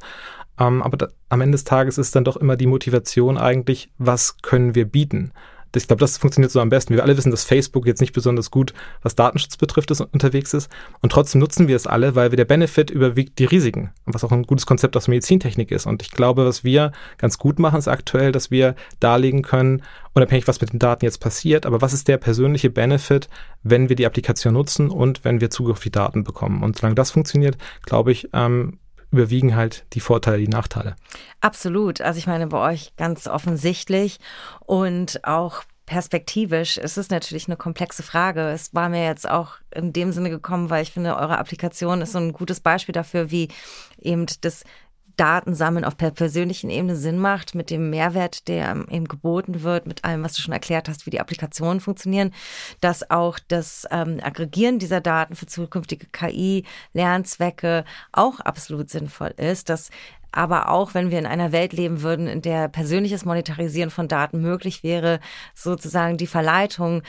[0.58, 4.36] Ähm, aber da, am Ende des Tages ist dann doch immer die Motivation eigentlich, was
[4.42, 5.32] können wir bieten?
[5.74, 6.94] Ich glaube, das funktioniert so am besten.
[6.94, 10.70] Wir alle wissen, dass Facebook jetzt nicht besonders gut, was Datenschutz betrifft, ist, unterwegs ist.
[11.00, 13.90] Und trotzdem nutzen wir es alle, weil wir der Benefit überwiegt die Risiken.
[14.04, 15.86] Was auch ein gutes Konzept aus Medizintechnik ist.
[15.86, 20.48] Und ich glaube, was wir ganz gut machen, ist aktuell, dass wir darlegen können, unabhängig
[20.48, 23.28] was mit den Daten jetzt passiert, aber was ist der persönliche Benefit,
[23.62, 26.62] wenn wir die Applikation nutzen und wenn wir Zugriff auf die Daten bekommen.
[26.62, 28.78] Und solange das funktioniert, glaube ich, ähm,
[29.10, 30.96] überwiegen halt die Vorteile, die Nachteile.
[31.40, 32.00] Absolut.
[32.00, 34.18] Also ich meine, bei euch ganz offensichtlich
[34.60, 38.48] und auch perspektivisch ist es natürlich eine komplexe Frage.
[38.50, 42.12] Es war mir jetzt auch in dem Sinne gekommen, weil ich finde, eure Applikation ist
[42.12, 43.48] so ein gutes Beispiel dafür, wie
[44.00, 44.62] eben das
[45.16, 50.04] Datensammeln auf der persönlichen Ebene Sinn macht, mit dem Mehrwert, der eben geboten wird, mit
[50.04, 52.32] allem, was du schon erklärt hast, wie die Applikationen funktionieren,
[52.80, 59.90] dass auch das ähm, Aggregieren dieser Daten für zukünftige KI-Lernzwecke auch absolut sinnvoll ist, dass
[60.32, 64.40] aber auch wenn wir in einer Welt leben würden, in der persönliches Monetarisieren von Daten
[64.40, 65.18] möglich wäre,
[65.54, 67.02] sozusagen die Verleitung,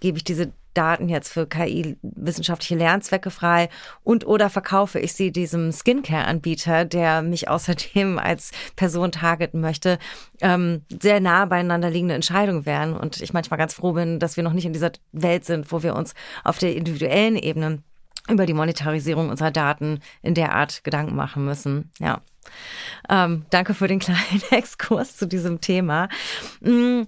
[0.00, 3.68] gebe ich diese Daten jetzt für KI-wissenschaftliche Lernzwecke frei
[4.02, 9.98] und oder verkaufe ich sie diesem Skincare-Anbieter, der mich außerdem als Person targeten möchte,
[10.40, 12.96] ähm, sehr nah beieinander liegende Entscheidungen wären.
[12.96, 15.82] Und ich manchmal ganz froh bin, dass wir noch nicht in dieser Welt sind, wo
[15.82, 17.82] wir uns auf der individuellen Ebene
[18.28, 21.90] über die Monetarisierung unserer Daten in der Art Gedanken machen müssen.
[21.98, 22.22] Ja.
[23.08, 26.08] Ähm, danke für den kleinen Exkurs zu diesem Thema.
[26.60, 27.02] Mm,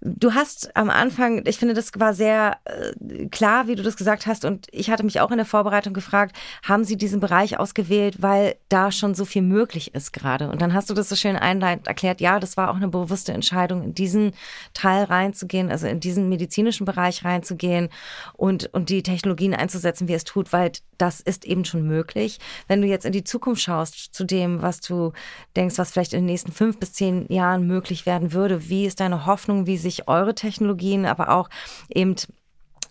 [0.00, 4.26] du hast am Anfang, ich finde, das war sehr äh, klar, wie du das gesagt
[4.26, 8.22] hast, und ich hatte mich auch in der Vorbereitung gefragt, haben Sie diesen Bereich ausgewählt,
[8.22, 10.48] weil da schon so viel möglich ist gerade?
[10.48, 13.32] Und dann hast du das so schön einleitend erklärt, ja, das war auch eine bewusste
[13.32, 14.32] Entscheidung, in diesen
[14.74, 17.88] Teil reinzugehen, also in diesen medizinischen Bereich reinzugehen
[18.34, 22.38] und, und die Technologien einzusetzen, wie es tut, weil das ist eben schon möglich.
[22.68, 25.12] Wenn du jetzt in die Zukunft schaust, zu dem, was du
[25.56, 28.68] denkst, was vielleicht in den nächsten fünf bis zehn Jahren möglich werden würde.
[28.68, 31.48] Wie ist deine Hoffnung, wie sich eure Technologien, aber auch
[31.88, 32.16] eben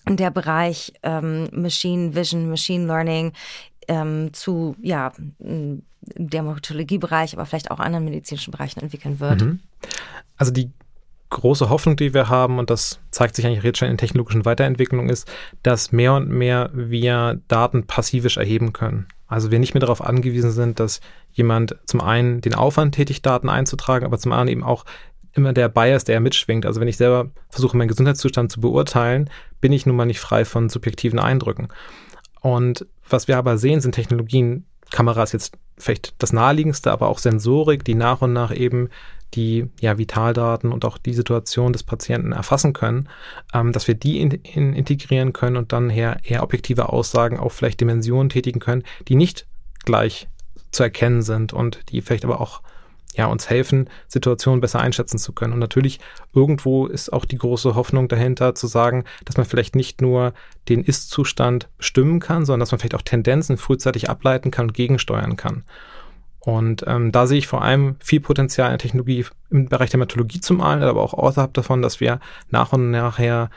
[0.07, 3.33] der Bereich ähm, Machine Vision, Machine Learning
[3.87, 9.41] ähm, zu ja, Dermatologiebereich, aber vielleicht auch anderen medizinischen Bereichen entwickeln wird?
[9.41, 9.59] Mhm.
[10.37, 10.71] Also die
[11.29, 15.09] große Hoffnung, die wir haben, und das zeigt sich eigentlich jetzt schon in technologischen Weiterentwicklungen,
[15.09, 15.29] ist,
[15.63, 19.07] dass mehr und mehr wir Daten passivisch erheben können.
[19.29, 20.99] Also wir nicht mehr darauf angewiesen sind, dass
[21.31, 24.85] jemand zum einen den Aufwand tätigt, Daten einzutragen, aber zum anderen eben auch
[25.33, 26.65] immer der Bias, der mitschwingt.
[26.65, 29.29] Also wenn ich selber versuche, meinen Gesundheitszustand zu beurteilen,
[29.61, 31.67] bin ich nun mal nicht frei von subjektiven Eindrücken.
[32.41, 37.85] Und was wir aber sehen, sind Technologien, Kameras jetzt vielleicht das naheliegendste, aber auch Sensorik,
[37.85, 38.89] die nach und nach eben
[39.35, 43.09] die ja, Vitaldaten und auch die Situation des Patienten erfassen können,
[43.53, 47.53] ähm, dass wir die in, in integrieren können und dann her eher objektive Aussagen auf
[47.53, 49.45] vielleicht Dimensionen tätigen können, die nicht
[49.85, 50.27] gleich
[50.71, 52.61] zu erkennen sind und die vielleicht aber auch
[53.15, 55.53] ja, uns helfen, Situationen besser einschätzen zu können.
[55.53, 55.99] Und natürlich
[56.33, 60.33] irgendwo ist auch die große Hoffnung dahinter zu sagen, dass man vielleicht nicht nur
[60.69, 65.35] den Ist-Zustand bestimmen kann, sondern dass man vielleicht auch Tendenzen frühzeitig ableiten kann und gegensteuern
[65.37, 65.63] kann.
[66.39, 69.99] Und ähm, da sehe ich vor allem viel Potenzial in der Technologie im Bereich der
[69.99, 73.49] Methodologie zum einen, aber auch außerhalb davon, dass wir nach und nachher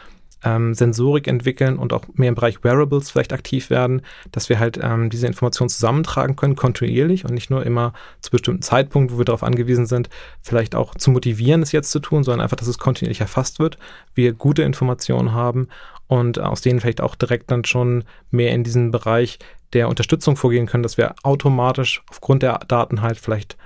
[0.45, 4.79] ähm, Sensorik entwickeln und auch mehr im Bereich Wearables vielleicht aktiv werden, dass wir halt
[4.83, 9.25] ähm, diese Informationen zusammentragen können, kontinuierlich und nicht nur immer zu bestimmten Zeitpunkten, wo wir
[9.25, 10.09] darauf angewiesen sind,
[10.41, 13.79] vielleicht auch zu motivieren, es jetzt zu tun, sondern einfach, dass es kontinuierlich erfasst wird,
[14.15, 15.69] wir gute Informationen haben
[16.13, 19.39] und aus denen vielleicht auch direkt dann schon mehr in diesen Bereich
[19.73, 23.57] der Unterstützung vorgehen können, dass wir automatisch aufgrund der Daten halt vielleicht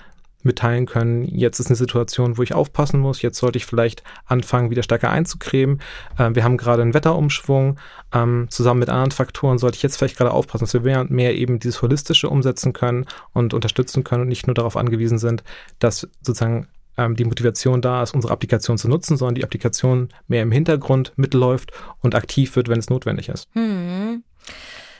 [0.44, 4.70] mitteilen können, jetzt ist eine Situation, wo ich aufpassen muss, jetzt sollte ich vielleicht anfangen,
[4.70, 5.80] wieder stärker einzucremen.
[6.18, 7.80] Äh, wir haben gerade einen Wetterumschwung,
[8.14, 11.10] ähm, zusammen mit anderen Faktoren sollte ich jetzt vielleicht gerade aufpassen, dass wir mehr und
[11.10, 15.42] mehr eben dieses Holistische umsetzen können und unterstützen können und nicht nur darauf angewiesen sind,
[15.80, 20.42] dass sozusagen ähm, die Motivation da ist, unsere Applikation zu nutzen, sondern die Applikation mehr
[20.42, 23.48] im Hintergrund mitläuft und aktiv wird, wenn es notwendig ist.
[23.52, 24.22] Hm.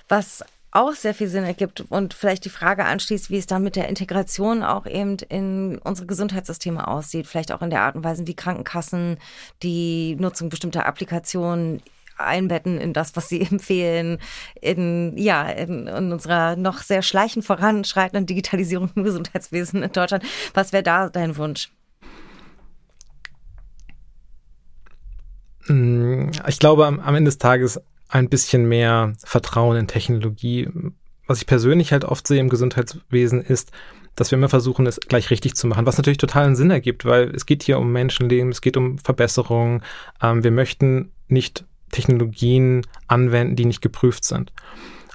[0.09, 0.45] Was
[0.77, 3.89] auch sehr viel Sinn ergibt und vielleicht die Frage anschließt, wie es dann mit der
[3.89, 8.35] Integration auch eben in unsere Gesundheitssysteme aussieht, vielleicht auch in der Art und Weise, wie
[8.35, 9.17] Krankenkassen
[9.63, 11.83] die Nutzung bestimmter Applikationen
[12.19, 14.19] einbetten in das, was sie empfehlen,
[14.61, 20.25] in, ja, in, in unserer noch sehr schleichend voranschreitenden Digitalisierung im Gesundheitswesen in Deutschland.
[20.55, 21.71] Was wäre da dein Wunsch?
[25.69, 30.69] Ich glaube, am, am Ende des Tages ein bisschen mehr Vertrauen in Technologie.
[31.27, 33.73] Was ich persönlich halt oft sehe im Gesundheitswesen ist,
[34.15, 37.35] dass wir immer versuchen, es gleich richtig zu machen, was natürlich totalen Sinn ergibt, weil
[37.35, 39.83] es geht hier um Menschenleben, es geht um Verbesserungen.
[40.23, 44.53] Ähm, wir möchten nicht Technologien anwenden, die nicht geprüft sind.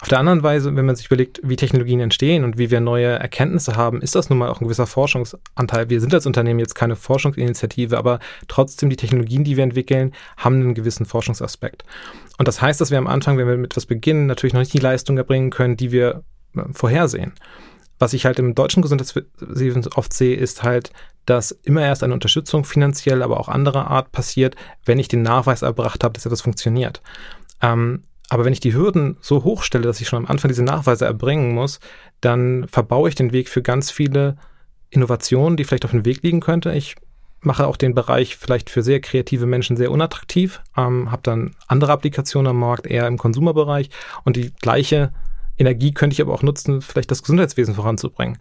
[0.01, 3.05] Auf der anderen Weise, wenn man sich überlegt, wie Technologien entstehen und wie wir neue
[3.05, 5.91] Erkenntnisse haben, ist das nun mal auch ein gewisser Forschungsanteil.
[5.91, 10.55] Wir sind als Unternehmen jetzt keine Forschungsinitiative, aber trotzdem die Technologien, die wir entwickeln, haben
[10.55, 11.85] einen gewissen Forschungsaspekt.
[12.39, 14.73] Und das heißt, dass wir am Anfang, wenn wir mit etwas beginnen, natürlich noch nicht
[14.73, 16.23] die Leistung erbringen können, die wir
[16.55, 17.33] äh, vorhersehen.
[17.99, 20.91] Was ich halt im deutschen Gesundheitswesen oft sehe, ist halt,
[21.27, 25.61] dass immer erst eine Unterstützung finanziell, aber auch anderer Art passiert, wenn ich den Nachweis
[25.61, 27.03] erbracht habe, dass etwas funktioniert.
[27.61, 30.63] Ähm, Aber wenn ich die Hürden so hoch stelle, dass ich schon am Anfang diese
[30.63, 31.81] Nachweise erbringen muss,
[32.21, 34.37] dann verbaue ich den Weg für ganz viele
[34.89, 36.71] Innovationen, die vielleicht auf dem Weg liegen könnte.
[36.71, 36.95] Ich
[37.41, 41.91] mache auch den Bereich vielleicht für sehr kreative Menschen sehr unattraktiv, ähm, habe dann andere
[41.91, 43.89] Applikationen am Markt, eher im Konsumerbereich
[44.23, 45.11] und die gleiche
[45.57, 48.37] Energie könnte ich aber auch nutzen, vielleicht das Gesundheitswesen voranzubringen.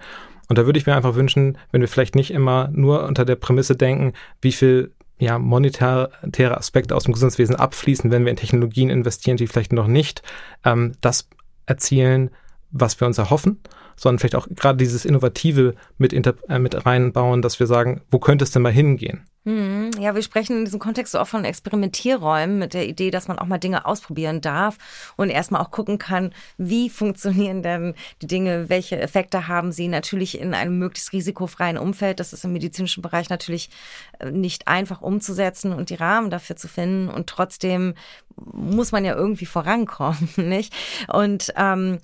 [0.48, 3.35] Und da würde ich mir einfach wünschen, wenn wir vielleicht nicht immer nur unter der
[3.35, 6.11] Prämisse denken, wie viel ja, monetäre
[6.56, 10.22] Aspekte aus dem Gesundheitswesen abfließen, wenn wir in Technologien investieren, die vielleicht noch nicht
[10.64, 11.28] ähm, das
[11.66, 12.30] erzielen,
[12.70, 13.61] was wir uns erhoffen,
[13.96, 18.44] sondern vielleicht auch gerade dieses Innovative mit, äh, mit reinbauen, dass wir sagen, wo könnte
[18.44, 19.26] es denn mal hingehen?
[19.46, 23.26] Hm, ja, wir sprechen in diesem Kontext so auch von Experimentierräumen mit der Idee, dass
[23.26, 24.76] man auch mal Dinge ausprobieren darf
[25.16, 30.38] und erstmal auch gucken kann, wie funktionieren denn die Dinge, welche Effekte haben sie natürlich
[30.38, 32.20] in einem möglichst risikofreien Umfeld.
[32.20, 33.70] Das ist im medizinischen Bereich natürlich
[34.18, 37.94] äh, nicht einfach umzusetzen und die Rahmen dafür zu finden und trotzdem
[38.37, 40.74] muss man ja irgendwie vorankommen, nicht?
[41.09, 41.98] Und ähm,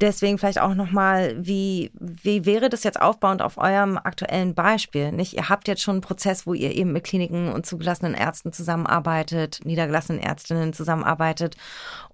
[0.00, 5.34] deswegen vielleicht auch nochmal, wie, wie wäre das jetzt aufbauend auf eurem aktuellen Beispiel, nicht?
[5.34, 9.60] Ihr habt jetzt schon einen Prozess, wo ihr eben mit Kliniken und zugelassenen Ärzten zusammenarbeitet,
[9.64, 11.56] niedergelassenen Ärztinnen zusammenarbeitet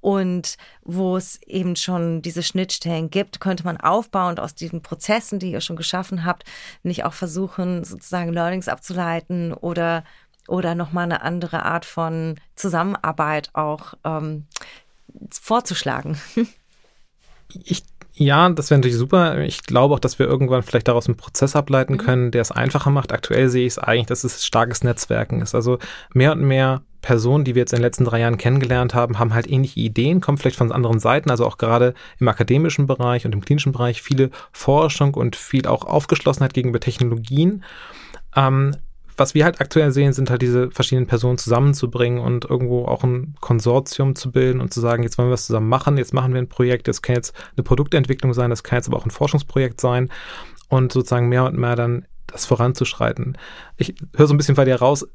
[0.00, 5.52] und wo es eben schon diese Schnittstellen gibt, könnte man aufbauend aus diesen Prozessen, die
[5.52, 6.44] ihr schon geschaffen habt,
[6.82, 10.04] nicht auch versuchen, sozusagen Learnings abzuleiten oder
[10.46, 14.46] oder nochmal eine andere Art von Zusammenarbeit auch ähm,
[15.30, 16.18] vorzuschlagen.
[17.64, 19.38] Ich, ja, das wäre natürlich super.
[19.40, 21.98] Ich glaube auch, dass wir irgendwann vielleicht daraus einen Prozess ableiten mhm.
[21.98, 23.12] können, der es einfacher macht.
[23.12, 25.54] Aktuell sehe ich es eigentlich, dass es starkes Netzwerken ist.
[25.54, 25.78] Also
[26.12, 29.34] mehr und mehr Personen, die wir jetzt in den letzten drei Jahren kennengelernt haben, haben
[29.34, 33.32] halt ähnliche Ideen, kommen vielleicht von anderen Seiten, also auch gerade im akademischen Bereich und
[33.32, 37.62] im klinischen Bereich viele Forschung und viel auch Aufgeschlossenheit gegenüber Technologien.
[38.34, 38.76] Ähm,
[39.16, 43.34] was wir halt aktuell sehen, sind halt diese verschiedenen Personen zusammenzubringen und irgendwo auch ein
[43.40, 46.40] Konsortium zu bilden und zu sagen, jetzt wollen wir was zusammen machen, jetzt machen wir
[46.40, 49.80] ein Projekt, das kann jetzt eine Produktentwicklung sein, das kann jetzt aber auch ein Forschungsprojekt
[49.80, 50.10] sein
[50.68, 53.38] und sozusagen mehr und mehr dann das voranzuschreiten.
[53.76, 55.06] Ich höre so ein bisschen bei dir raus,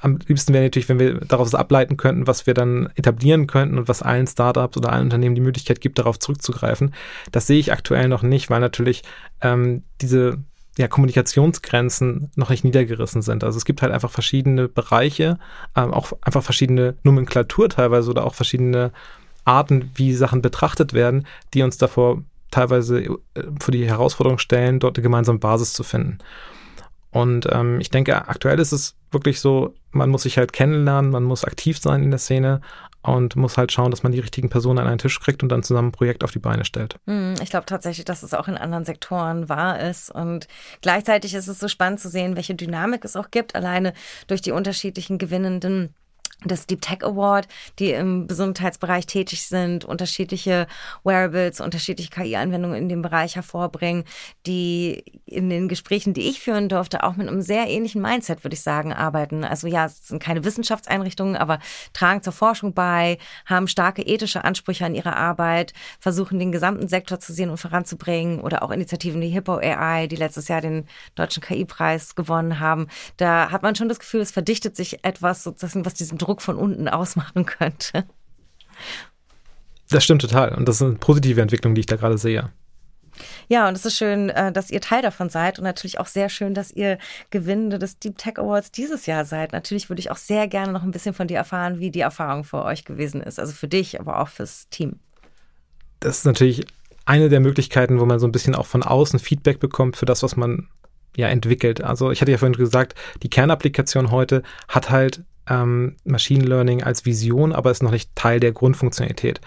[0.00, 3.88] am liebsten wäre natürlich, wenn wir daraus ableiten könnten, was wir dann etablieren könnten und
[3.88, 6.94] was allen Startups oder allen Unternehmen die Möglichkeit gibt, darauf zurückzugreifen.
[7.32, 9.02] Das sehe ich aktuell noch nicht, weil natürlich
[9.40, 10.38] ähm, diese
[10.78, 13.44] ja, Kommunikationsgrenzen noch nicht niedergerissen sind.
[13.44, 15.38] Also es gibt halt einfach verschiedene Bereiche,
[15.74, 18.92] ähm, auch einfach verschiedene Nomenklatur teilweise oder auch verschiedene
[19.44, 23.16] Arten, wie Sachen betrachtet werden, die uns davor teilweise äh,
[23.60, 26.18] vor die Herausforderung stellen, dort eine gemeinsame Basis zu finden.
[27.10, 31.24] Und ähm, ich denke, aktuell ist es wirklich so, man muss sich halt kennenlernen, man
[31.24, 32.60] muss aktiv sein in der Szene
[33.06, 35.62] und muss halt schauen, dass man die richtigen Personen an einen Tisch kriegt und dann
[35.62, 36.96] zusammen ein Projekt auf die Beine stellt.
[37.06, 40.10] Hm, ich glaube tatsächlich, dass es auch in anderen Sektoren wahr ist.
[40.10, 40.48] Und
[40.80, 43.92] gleichzeitig ist es so spannend zu sehen, welche Dynamik es auch gibt, alleine
[44.26, 45.94] durch die unterschiedlichen gewinnenden
[46.44, 50.66] das Deep Tech Award, die im Gesundheitsbereich tätig sind, unterschiedliche
[51.02, 54.04] Wearables, unterschiedliche KI-Anwendungen in dem Bereich hervorbringen,
[54.46, 58.54] die in den Gesprächen, die ich führen durfte, auch mit einem sehr ähnlichen Mindset, würde
[58.54, 59.44] ich sagen, arbeiten.
[59.44, 61.58] Also ja, es sind keine Wissenschaftseinrichtungen, aber
[61.92, 67.18] tragen zur Forschung bei, haben starke ethische Ansprüche an ihre Arbeit, versuchen den gesamten Sektor
[67.18, 71.42] zu sehen und voranzubringen oder auch Initiativen wie Hippo AI, die letztes Jahr den deutschen
[71.42, 72.88] KI-Preis gewonnen haben.
[73.16, 76.56] Da hat man schon das Gefühl, es verdichtet sich etwas sozusagen, was diesen Druck von
[76.56, 78.04] unten ausmachen könnte.
[79.90, 80.54] Das stimmt total.
[80.54, 82.50] Und das ist eine positive Entwicklung, die ich da gerade sehe.
[83.48, 86.28] Ja, und es ist schön, äh, dass ihr Teil davon seid und natürlich auch sehr
[86.28, 86.98] schön, dass ihr
[87.30, 89.52] Gewinnende des Deep Tech Awards dieses Jahr seid.
[89.52, 92.44] Natürlich würde ich auch sehr gerne noch ein bisschen von dir erfahren, wie die Erfahrung
[92.44, 93.38] für euch gewesen ist.
[93.38, 94.98] Also für dich, aber auch fürs Team.
[96.00, 96.66] Das ist natürlich
[97.04, 100.22] eine der Möglichkeiten, wo man so ein bisschen auch von außen Feedback bekommt für das,
[100.22, 100.68] was man
[101.16, 101.82] ja entwickelt.
[101.82, 107.04] Also ich hatte ja vorhin gesagt, die Kernapplikation heute hat halt ähm, Machine Learning als
[107.04, 109.40] Vision, aber ist noch nicht Teil der Grundfunktionalität.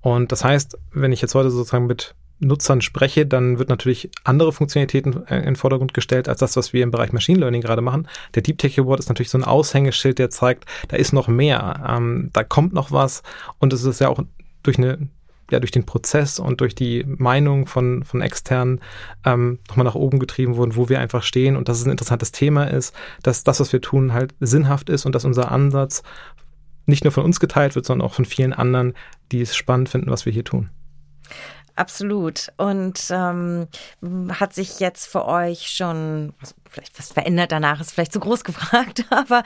[0.00, 4.52] Und das heißt, wenn ich jetzt heute sozusagen mit Nutzern spreche, dann wird natürlich andere
[4.52, 7.82] Funktionalitäten äh, in den Vordergrund gestellt als das, was wir im Bereich Machine Learning gerade
[7.82, 8.08] machen.
[8.34, 11.84] Der Deep Tech Award ist natürlich so ein Aushängeschild, der zeigt, da ist noch mehr,
[11.86, 13.22] ähm, da kommt noch was
[13.58, 14.22] und es ist ja auch
[14.62, 15.08] durch eine
[15.52, 18.80] ja durch den Prozess und durch die Meinung von, von externen
[19.24, 22.32] ähm, nochmal nach oben getrieben wurden, wo wir einfach stehen und dass es ein interessantes
[22.32, 26.02] Thema ist, dass das, was wir tun, halt sinnhaft ist und dass unser Ansatz
[26.86, 28.94] nicht nur von uns geteilt wird, sondern auch von vielen anderen,
[29.32, 30.70] die es spannend finden, was wir hier tun.
[31.80, 32.48] Absolut.
[32.58, 33.66] Und ähm,
[34.38, 38.44] hat sich jetzt für euch schon, also vielleicht was verändert danach, ist vielleicht zu groß
[38.44, 39.42] gefragt, aber,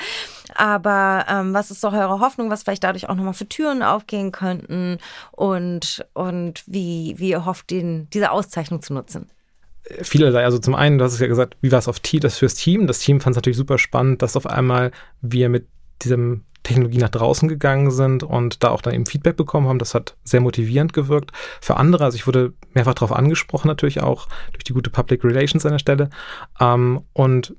[0.56, 4.32] aber ähm, was ist doch eure Hoffnung, was vielleicht dadurch auch nochmal für Türen aufgehen
[4.32, 4.98] könnten
[5.30, 9.30] und, und wie, wie ihr hofft, den, diese Auszeichnung zu nutzen?
[10.02, 10.44] vielerlei.
[10.44, 12.54] Also zum einen, du hast es ja gesagt, wie war es auf Team, das fürs
[12.54, 12.88] Team.
[12.88, 15.68] Das Team fand es natürlich super spannend, dass auf einmal wir mit
[16.02, 19.78] diesem Technologie nach draußen gegangen sind und da auch dann eben Feedback bekommen haben.
[19.78, 21.30] Das hat sehr motivierend gewirkt.
[21.60, 25.64] Für andere, also ich wurde mehrfach darauf angesprochen, natürlich auch durch die gute Public Relations
[25.64, 26.10] an der Stelle.
[26.60, 27.54] Ähm, und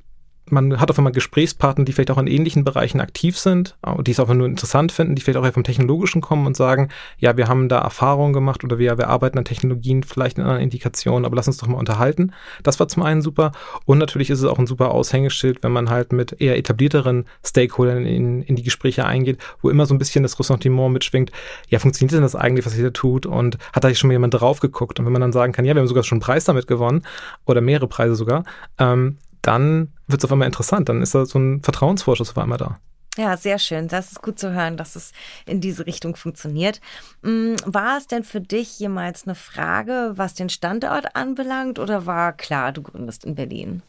[0.49, 4.19] man hat auf einmal Gesprächspartner, die vielleicht auch in ähnlichen Bereichen aktiv sind, die es
[4.19, 7.67] einfach nur interessant finden, die vielleicht auch vom Technologischen kommen und sagen, ja, wir haben
[7.67, 11.47] da Erfahrungen gemacht oder wir, wir arbeiten an Technologien, vielleicht in einer Indikation, aber lass
[11.47, 12.31] uns doch mal unterhalten.
[12.63, 13.53] Das war zum einen super.
[13.85, 18.05] Und natürlich ist es auch ein super Aushängeschild, wenn man halt mit eher etablierteren Stakeholdern
[18.05, 21.31] in, in die Gespräche eingeht, wo immer so ein bisschen das Ressentiment mitschwingt,
[21.69, 23.25] ja, funktioniert denn das eigentlich, was ihr da tut?
[23.25, 24.99] Und hat da schon mal jemand drauf geguckt?
[24.99, 27.01] Und wenn man dann sagen kann, ja, wir haben sogar schon einen Preis damit gewonnen
[27.45, 28.43] oder mehrere Preise sogar,
[28.77, 30.89] ähm, dann wird es auf einmal interessant.
[30.89, 32.79] Dann ist da so ein Vertrauensvorschuss auf einmal da.
[33.17, 33.87] Ja, sehr schön.
[33.87, 35.13] Das ist gut zu hören, dass es
[35.45, 36.81] in diese Richtung funktioniert.
[37.21, 42.33] Mm, war es denn für dich jemals eine Frage, was den Standort anbelangt, oder war
[42.33, 43.83] klar, du gründest in Berlin?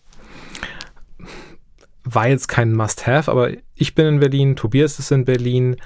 [2.04, 5.76] War jetzt kein Must-Have, aber ich bin in Berlin, Tobias ist in Berlin.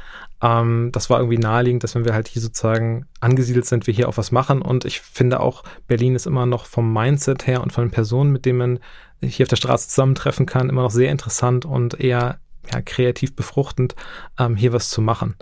[0.43, 4.11] Ähm, das war irgendwie naheliegend, dass wenn wir halt hier sozusagen angesiedelt sind, wir hier
[4.11, 4.61] auch was machen.
[4.61, 8.33] Und ich finde auch, Berlin ist immer noch vom Mindset her und von den Personen,
[8.33, 8.81] mit denen man
[9.23, 12.39] hier auf der Straße zusammentreffen kann, immer noch sehr interessant und eher
[12.73, 13.95] ja, kreativ befruchtend,
[14.39, 15.37] ähm, hier was zu machen.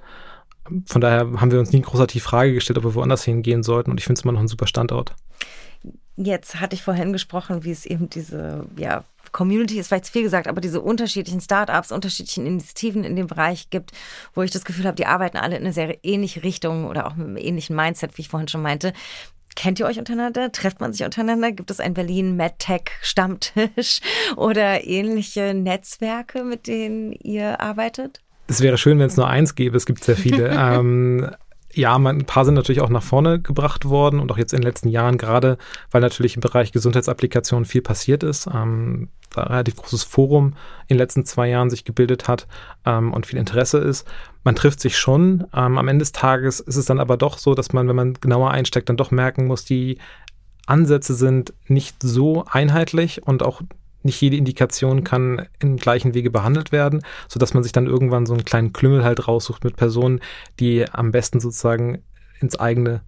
[0.86, 3.90] Von daher haben wir uns nie großartig die Frage gestellt, ob wir woanders hingehen sollten.
[3.90, 5.14] Und ich finde es immer noch ein super Standort.
[6.16, 10.22] Jetzt hatte ich vorhin gesprochen, wie es eben diese ja, Community ist vielleicht zu viel
[10.22, 13.92] gesagt, aber diese unterschiedlichen Startups, unterschiedlichen Initiativen in dem Bereich gibt,
[14.34, 17.14] wo ich das Gefühl habe, die arbeiten alle in eine sehr ähnliche Richtung oder auch
[17.14, 18.92] mit einem ähnlichen Mindset, wie ich vorhin schon meinte.
[19.58, 20.52] Kennt ihr euch untereinander?
[20.52, 21.50] Trefft man sich untereinander?
[21.50, 23.98] Gibt es ein Berlin MedTech Stammtisch
[24.36, 28.20] oder ähnliche Netzwerke, mit denen ihr arbeitet?
[28.46, 29.76] Es wäre schön, wenn es nur eins gäbe.
[29.76, 30.50] Es gibt sehr viele.
[30.56, 31.28] ähm,
[31.74, 34.66] ja, ein paar sind natürlich auch nach vorne gebracht worden und auch jetzt in den
[34.66, 35.58] letzten Jahren, gerade
[35.90, 38.48] weil natürlich im Bereich Gesundheitsapplikationen viel passiert ist.
[38.52, 40.54] Ähm, da ein relativ großes Forum
[40.86, 42.46] in den letzten zwei Jahren sich gebildet hat
[42.86, 44.06] ähm, und viel Interesse ist.
[44.44, 45.46] Man trifft sich schon.
[45.54, 48.14] Ähm, am Ende des Tages ist es dann aber doch so, dass man, wenn man
[48.14, 49.98] genauer einsteckt, dann doch merken muss, die
[50.66, 53.62] Ansätze sind nicht so einheitlich und auch
[54.08, 58.34] nicht jede Indikation kann im gleichen Wege behandelt werden, sodass man sich dann irgendwann so
[58.34, 60.20] einen kleinen Klüngel halt raussucht mit Personen,
[60.58, 62.02] die am besten sozusagen
[62.40, 63.02] ins eigene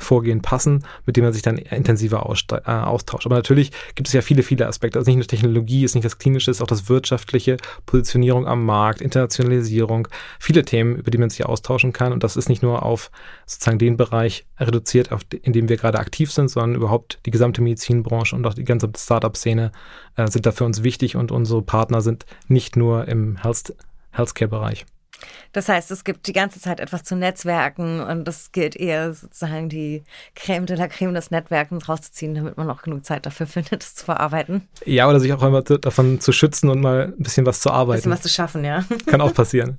[0.00, 3.26] Vorgehen passen, mit dem man sich dann intensiver äh, austauscht.
[3.26, 4.98] Aber natürlich gibt es ja viele, viele Aspekte.
[4.98, 9.00] Also nicht nur Technologie, ist nicht das Klinische, ist auch das Wirtschaftliche, Positionierung am Markt,
[9.00, 10.08] Internationalisierung,
[10.38, 12.12] viele Themen, über die man sich austauschen kann.
[12.12, 13.10] Und das ist nicht nur auf
[13.46, 17.62] sozusagen den Bereich reduziert, auf, in dem wir gerade aktiv sind, sondern überhaupt die gesamte
[17.62, 19.72] Medizinbranche und auch die ganze Startup-Szene
[20.16, 23.74] äh, sind da für uns wichtig und unsere Partner sind nicht nur im Health
[24.12, 24.86] Healthcare-Bereich.
[25.52, 29.68] Das heißt, es gibt die ganze Zeit etwas zu Netzwerken und es gilt eher sozusagen
[29.68, 30.04] die
[30.34, 33.94] Creme de la Creme des Netzwerkens rauszuziehen, damit man auch genug Zeit dafür findet, es
[33.94, 34.68] zu verarbeiten.
[34.84, 37.92] Ja, oder sich auch einmal davon zu schützen und mal ein bisschen was zu arbeiten.
[37.92, 38.84] Ein bisschen was zu schaffen, ja.
[39.06, 39.78] Kann auch passieren.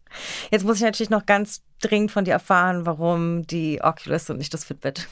[0.51, 4.54] Jetzt muss ich natürlich noch ganz dringend von dir erfahren, warum die Oculus und nicht
[4.54, 5.08] das Fitbit.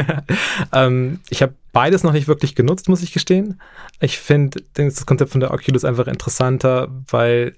[0.72, 3.60] ähm, ich habe beides noch nicht wirklich genutzt, muss ich gestehen.
[4.00, 7.56] Ich finde das Konzept von der Oculus einfach interessanter, weil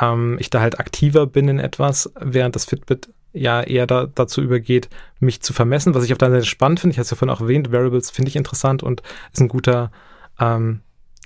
[0.00, 4.40] ähm, ich da halt aktiver bin in etwas, während das Fitbit ja eher da, dazu
[4.42, 6.92] übergeht, mich zu vermessen, was ich auf der Seite spannend finde.
[6.92, 9.02] Ich hatte es ja vorhin auch erwähnt, Variables finde ich interessant und
[9.32, 9.90] ist ein guter
[10.38, 10.80] ähm,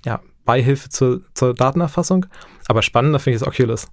[0.04, 2.26] ja, Beihilfe zur, zur Datenerfassung.
[2.68, 3.88] Aber spannender finde ich das Oculus.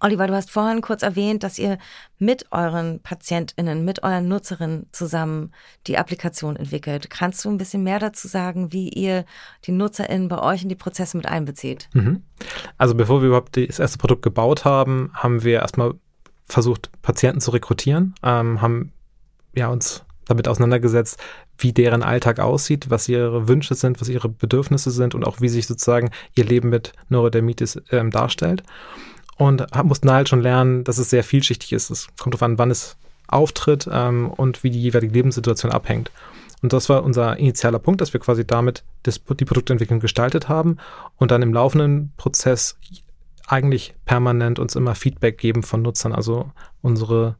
[0.00, 1.78] Oliver, du hast vorhin kurz erwähnt, dass ihr
[2.18, 5.52] mit euren PatientInnen, mit euren Nutzerinnen zusammen
[5.86, 7.10] die Applikation entwickelt.
[7.10, 9.24] Kannst du ein bisschen mehr dazu sagen, wie ihr
[9.64, 11.88] die NutzerInnen bei euch in die Prozesse mit einbezieht?
[11.94, 12.22] Mhm.
[12.76, 15.94] Also bevor wir überhaupt das erste Produkt gebaut haben, haben wir erstmal
[16.46, 18.92] versucht, Patienten zu rekrutieren, ähm, haben
[19.54, 21.18] ja, uns damit auseinandergesetzt,
[21.56, 25.48] wie deren Alltag aussieht, was ihre Wünsche sind, was ihre Bedürfnisse sind und auch wie
[25.48, 28.62] sich sozusagen ihr Leben mit Neurodermitis ähm, darstellt
[29.38, 31.90] und mussten halt schon lernen, dass es sehr vielschichtig ist.
[31.90, 32.96] Es kommt darauf an, wann es
[33.28, 36.10] auftritt ähm, und wie die jeweilige Lebenssituation abhängt.
[36.60, 40.78] Und das war unser initialer Punkt, dass wir quasi damit das, die Produktentwicklung gestaltet haben
[41.16, 42.76] und dann im laufenden Prozess
[43.46, 46.12] eigentlich permanent uns immer Feedback geben von Nutzern.
[46.12, 46.50] Also
[46.82, 47.36] unsere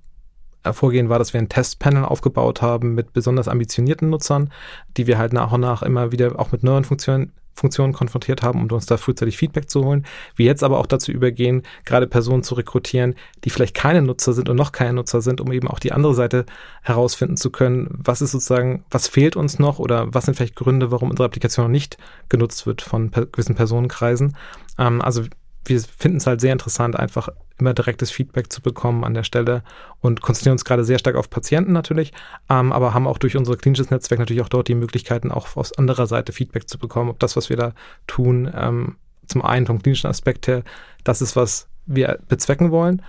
[0.71, 4.53] Vorgehen war, dass wir ein Testpanel aufgebaut haben mit besonders ambitionierten Nutzern,
[4.97, 8.63] die wir halt nach und nach immer wieder auch mit neuen Funktionen Funktionen konfrontiert haben,
[8.63, 10.07] um uns da frühzeitig Feedback zu holen.
[10.37, 14.49] Wir jetzt aber auch dazu übergehen, gerade Personen zu rekrutieren, die vielleicht keine Nutzer sind
[14.49, 16.47] und noch keine Nutzer sind, um eben auch die andere Seite
[16.83, 20.91] herausfinden zu können, was ist sozusagen, was fehlt uns noch oder was sind vielleicht Gründe,
[20.91, 21.99] warum unsere Applikation noch nicht
[22.29, 24.37] genutzt wird von per gewissen Personenkreisen.
[24.79, 25.25] Ähm, also
[25.69, 29.63] wir finden es halt sehr interessant, einfach immer direktes Feedback zu bekommen an der Stelle
[30.01, 32.13] und konzentrieren uns gerade sehr stark auf Patienten natürlich,
[32.49, 35.77] ähm, aber haben auch durch unser klinisches Netzwerk natürlich auch dort die Möglichkeiten, auch aus
[35.77, 37.73] anderer Seite Feedback zu bekommen, ob das, was wir da
[38.07, 38.97] tun, ähm,
[39.27, 40.63] zum einen vom klinischen Aspekt her,
[41.05, 43.03] das ist, was wir bezwecken wollen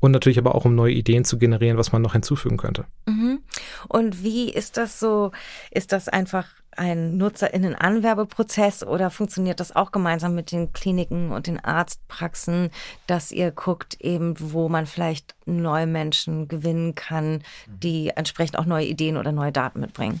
[0.00, 2.84] und natürlich aber auch um neue Ideen zu generieren, was man noch hinzufügen könnte.
[3.06, 3.40] Mhm.
[3.88, 5.32] Und wie ist das so?
[5.70, 6.46] Ist das einfach
[6.78, 12.70] ein NutzerInnen-Anwerbeprozess oder funktioniert das auch gemeinsam mit den Kliniken und den Arztpraxen,
[13.06, 18.86] dass ihr guckt eben, wo man vielleicht neue Menschen gewinnen kann, die entsprechend auch neue
[18.86, 20.20] Ideen oder neue Daten mitbringen?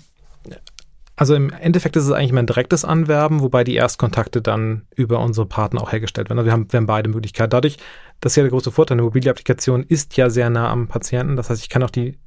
[1.16, 5.20] Also im Endeffekt ist es eigentlich mal ein direktes Anwerben, wobei die Erstkontakte dann über
[5.20, 6.38] unsere Partner auch hergestellt werden.
[6.38, 7.50] Also wir haben, wir haben beide Möglichkeiten.
[7.50, 7.78] Dadurch,
[8.20, 11.36] das ist ja der große Vorteil, eine mobile Applikation ist ja sehr nah am Patienten.
[11.36, 12.18] Das heißt, ich kann auch die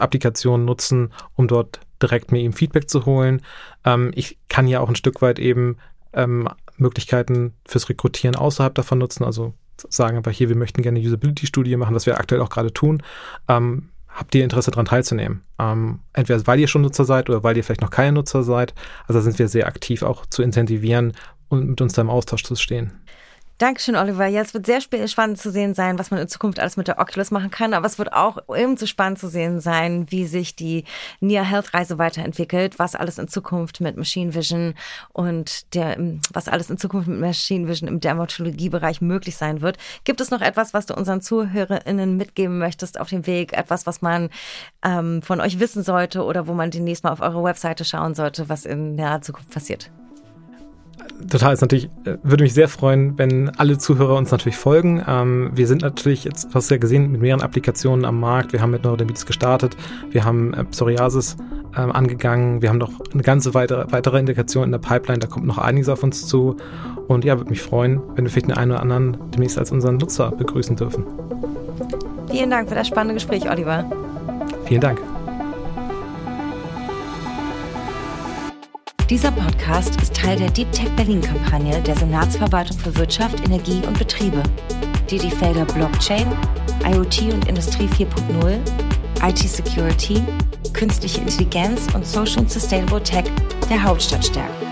[0.00, 3.42] Applikation nutzen, um dort direkt mir eben Feedback zu holen.
[3.84, 5.76] Ähm, ich kann ja auch ein Stück weit eben
[6.12, 9.24] ähm, Möglichkeiten fürs Rekrutieren außerhalb davon nutzen.
[9.24, 9.54] Also
[9.88, 13.02] sagen einfach hier, wir möchten gerne eine Usability-Studie machen, was wir aktuell auch gerade tun.
[13.48, 15.42] Ähm, habt ihr Interesse daran teilzunehmen?
[15.58, 18.74] Ähm, entweder weil ihr schon Nutzer seid oder weil ihr vielleicht noch keine Nutzer seid.
[19.06, 21.12] Also sind wir sehr aktiv auch zu incentivieren
[21.48, 22.92] und mit uns da im Austausch zu stehen.
[23.58, 24.26] Dankeschön, Oliver.
[24.26, 27.00] Ja, es wird sehr spannend zu sehen sein, was man in Zukunft alles mit der
[27.00, 27.74] Oculus machen kann.
[27.74, 30.84] Aber es wird auch ebenso spannend zu sehen sein, wie sich die
[31.18, 34.74] Near Health Reise weiterentwickelt, was alles in Zukunft mit Machine Vision
[35.12, 35.96] und der,
[36.32, 39.76] was alles in Zukunft mit Machine Vision im Dermatologiebereich möglich sein wird.
[40.04, 43.54] Gibt es noch etwas, was du unseren ZuhörerInnen mitgeben möchtest auf dem Weg?
[43.54, 44.30] Etwas, was man
[44.84, 48.48] ähm, von euch wissen sollte oder wo man demnächst mal auf eure Webseite schauen sollte,
[48.48, 49.90] was in der Zukunft passiert?
[51.28, 55.02] Total ist natürlich, äh, würde mich sehr freuen, wenn alle Zuhörer uns natürlich folgen.
[55.06, 58.52] Ähm, wir sind natürlich jetzt, hast du ja gesehen, mit mehreren Applikationen am Markt.
[58.52, 59.76] Wir haben mit Neurodermitis gestartet,
[60.10, 61.36] wir haben äh, Psoriasis
[61.74, 65.46] äh, angegangen, wir haben noch eine ganze weitere, weitere Indikation in der Pipeline, da kommt
[65.46, 66.56] noch einiges auf uns zu.
[67.08, 69.96] Und ja, würde mich freuen, wenn wir vielleicht den einen oder anderen demnächst als unseren
[69.96, 71.04] Nutzer begrüßen dürfen.
[72.30, 73.90] Vielen Dank für das spannende Gespräch, Oliver.
[74.66, 75.17] Vielen Dank.
[79.10, 84.42] Dieser Podcast ist Teil der Deep Tech Berlin-Kampagne der Senatsverwaltung für Wirtschaft, Energie und Betriebe,
[85.08, 86.26] die die Felder Blockchain,
[86.84, 88.58] IoT und Industrie 4.0,
[89.26, 90.22] IT-Security,
[90.74, 93.24] künstliche Intelligenz und Social und Sustainable Tech
[93.70, 94.66] der Hauptstadt stärken.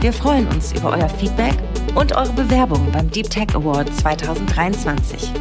[0.00, 1.56] Wir freuen uns über euer Feedback
[1.96, 5.32] und eure Bewerbung beim Deep Tech Award 2023.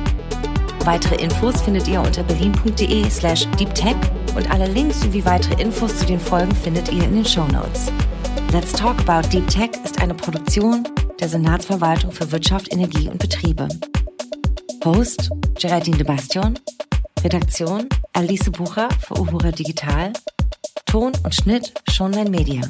[0.86, 3.96] Weitere Infos findet ihr unter berlin.de slash deeptech
[4.36, 7.92] und alle Links sowie weitere Infos zu den Folgen findet ihr in den Show Notes.
[8.54, 10.88] Let's Talk About Deep Tech ist eine Produktion
[11.20, 13.68] der Senatsverwaltung für Wirtschaft, Energie und Betriebe.
[14.86, 16.60] Host Geraldine de Bastion,
[17.24, 20.14] Redaktion Alice Bucher für Uhura Digital,
[20.86, 22.62] Ton und Schnitt Schonlein Media.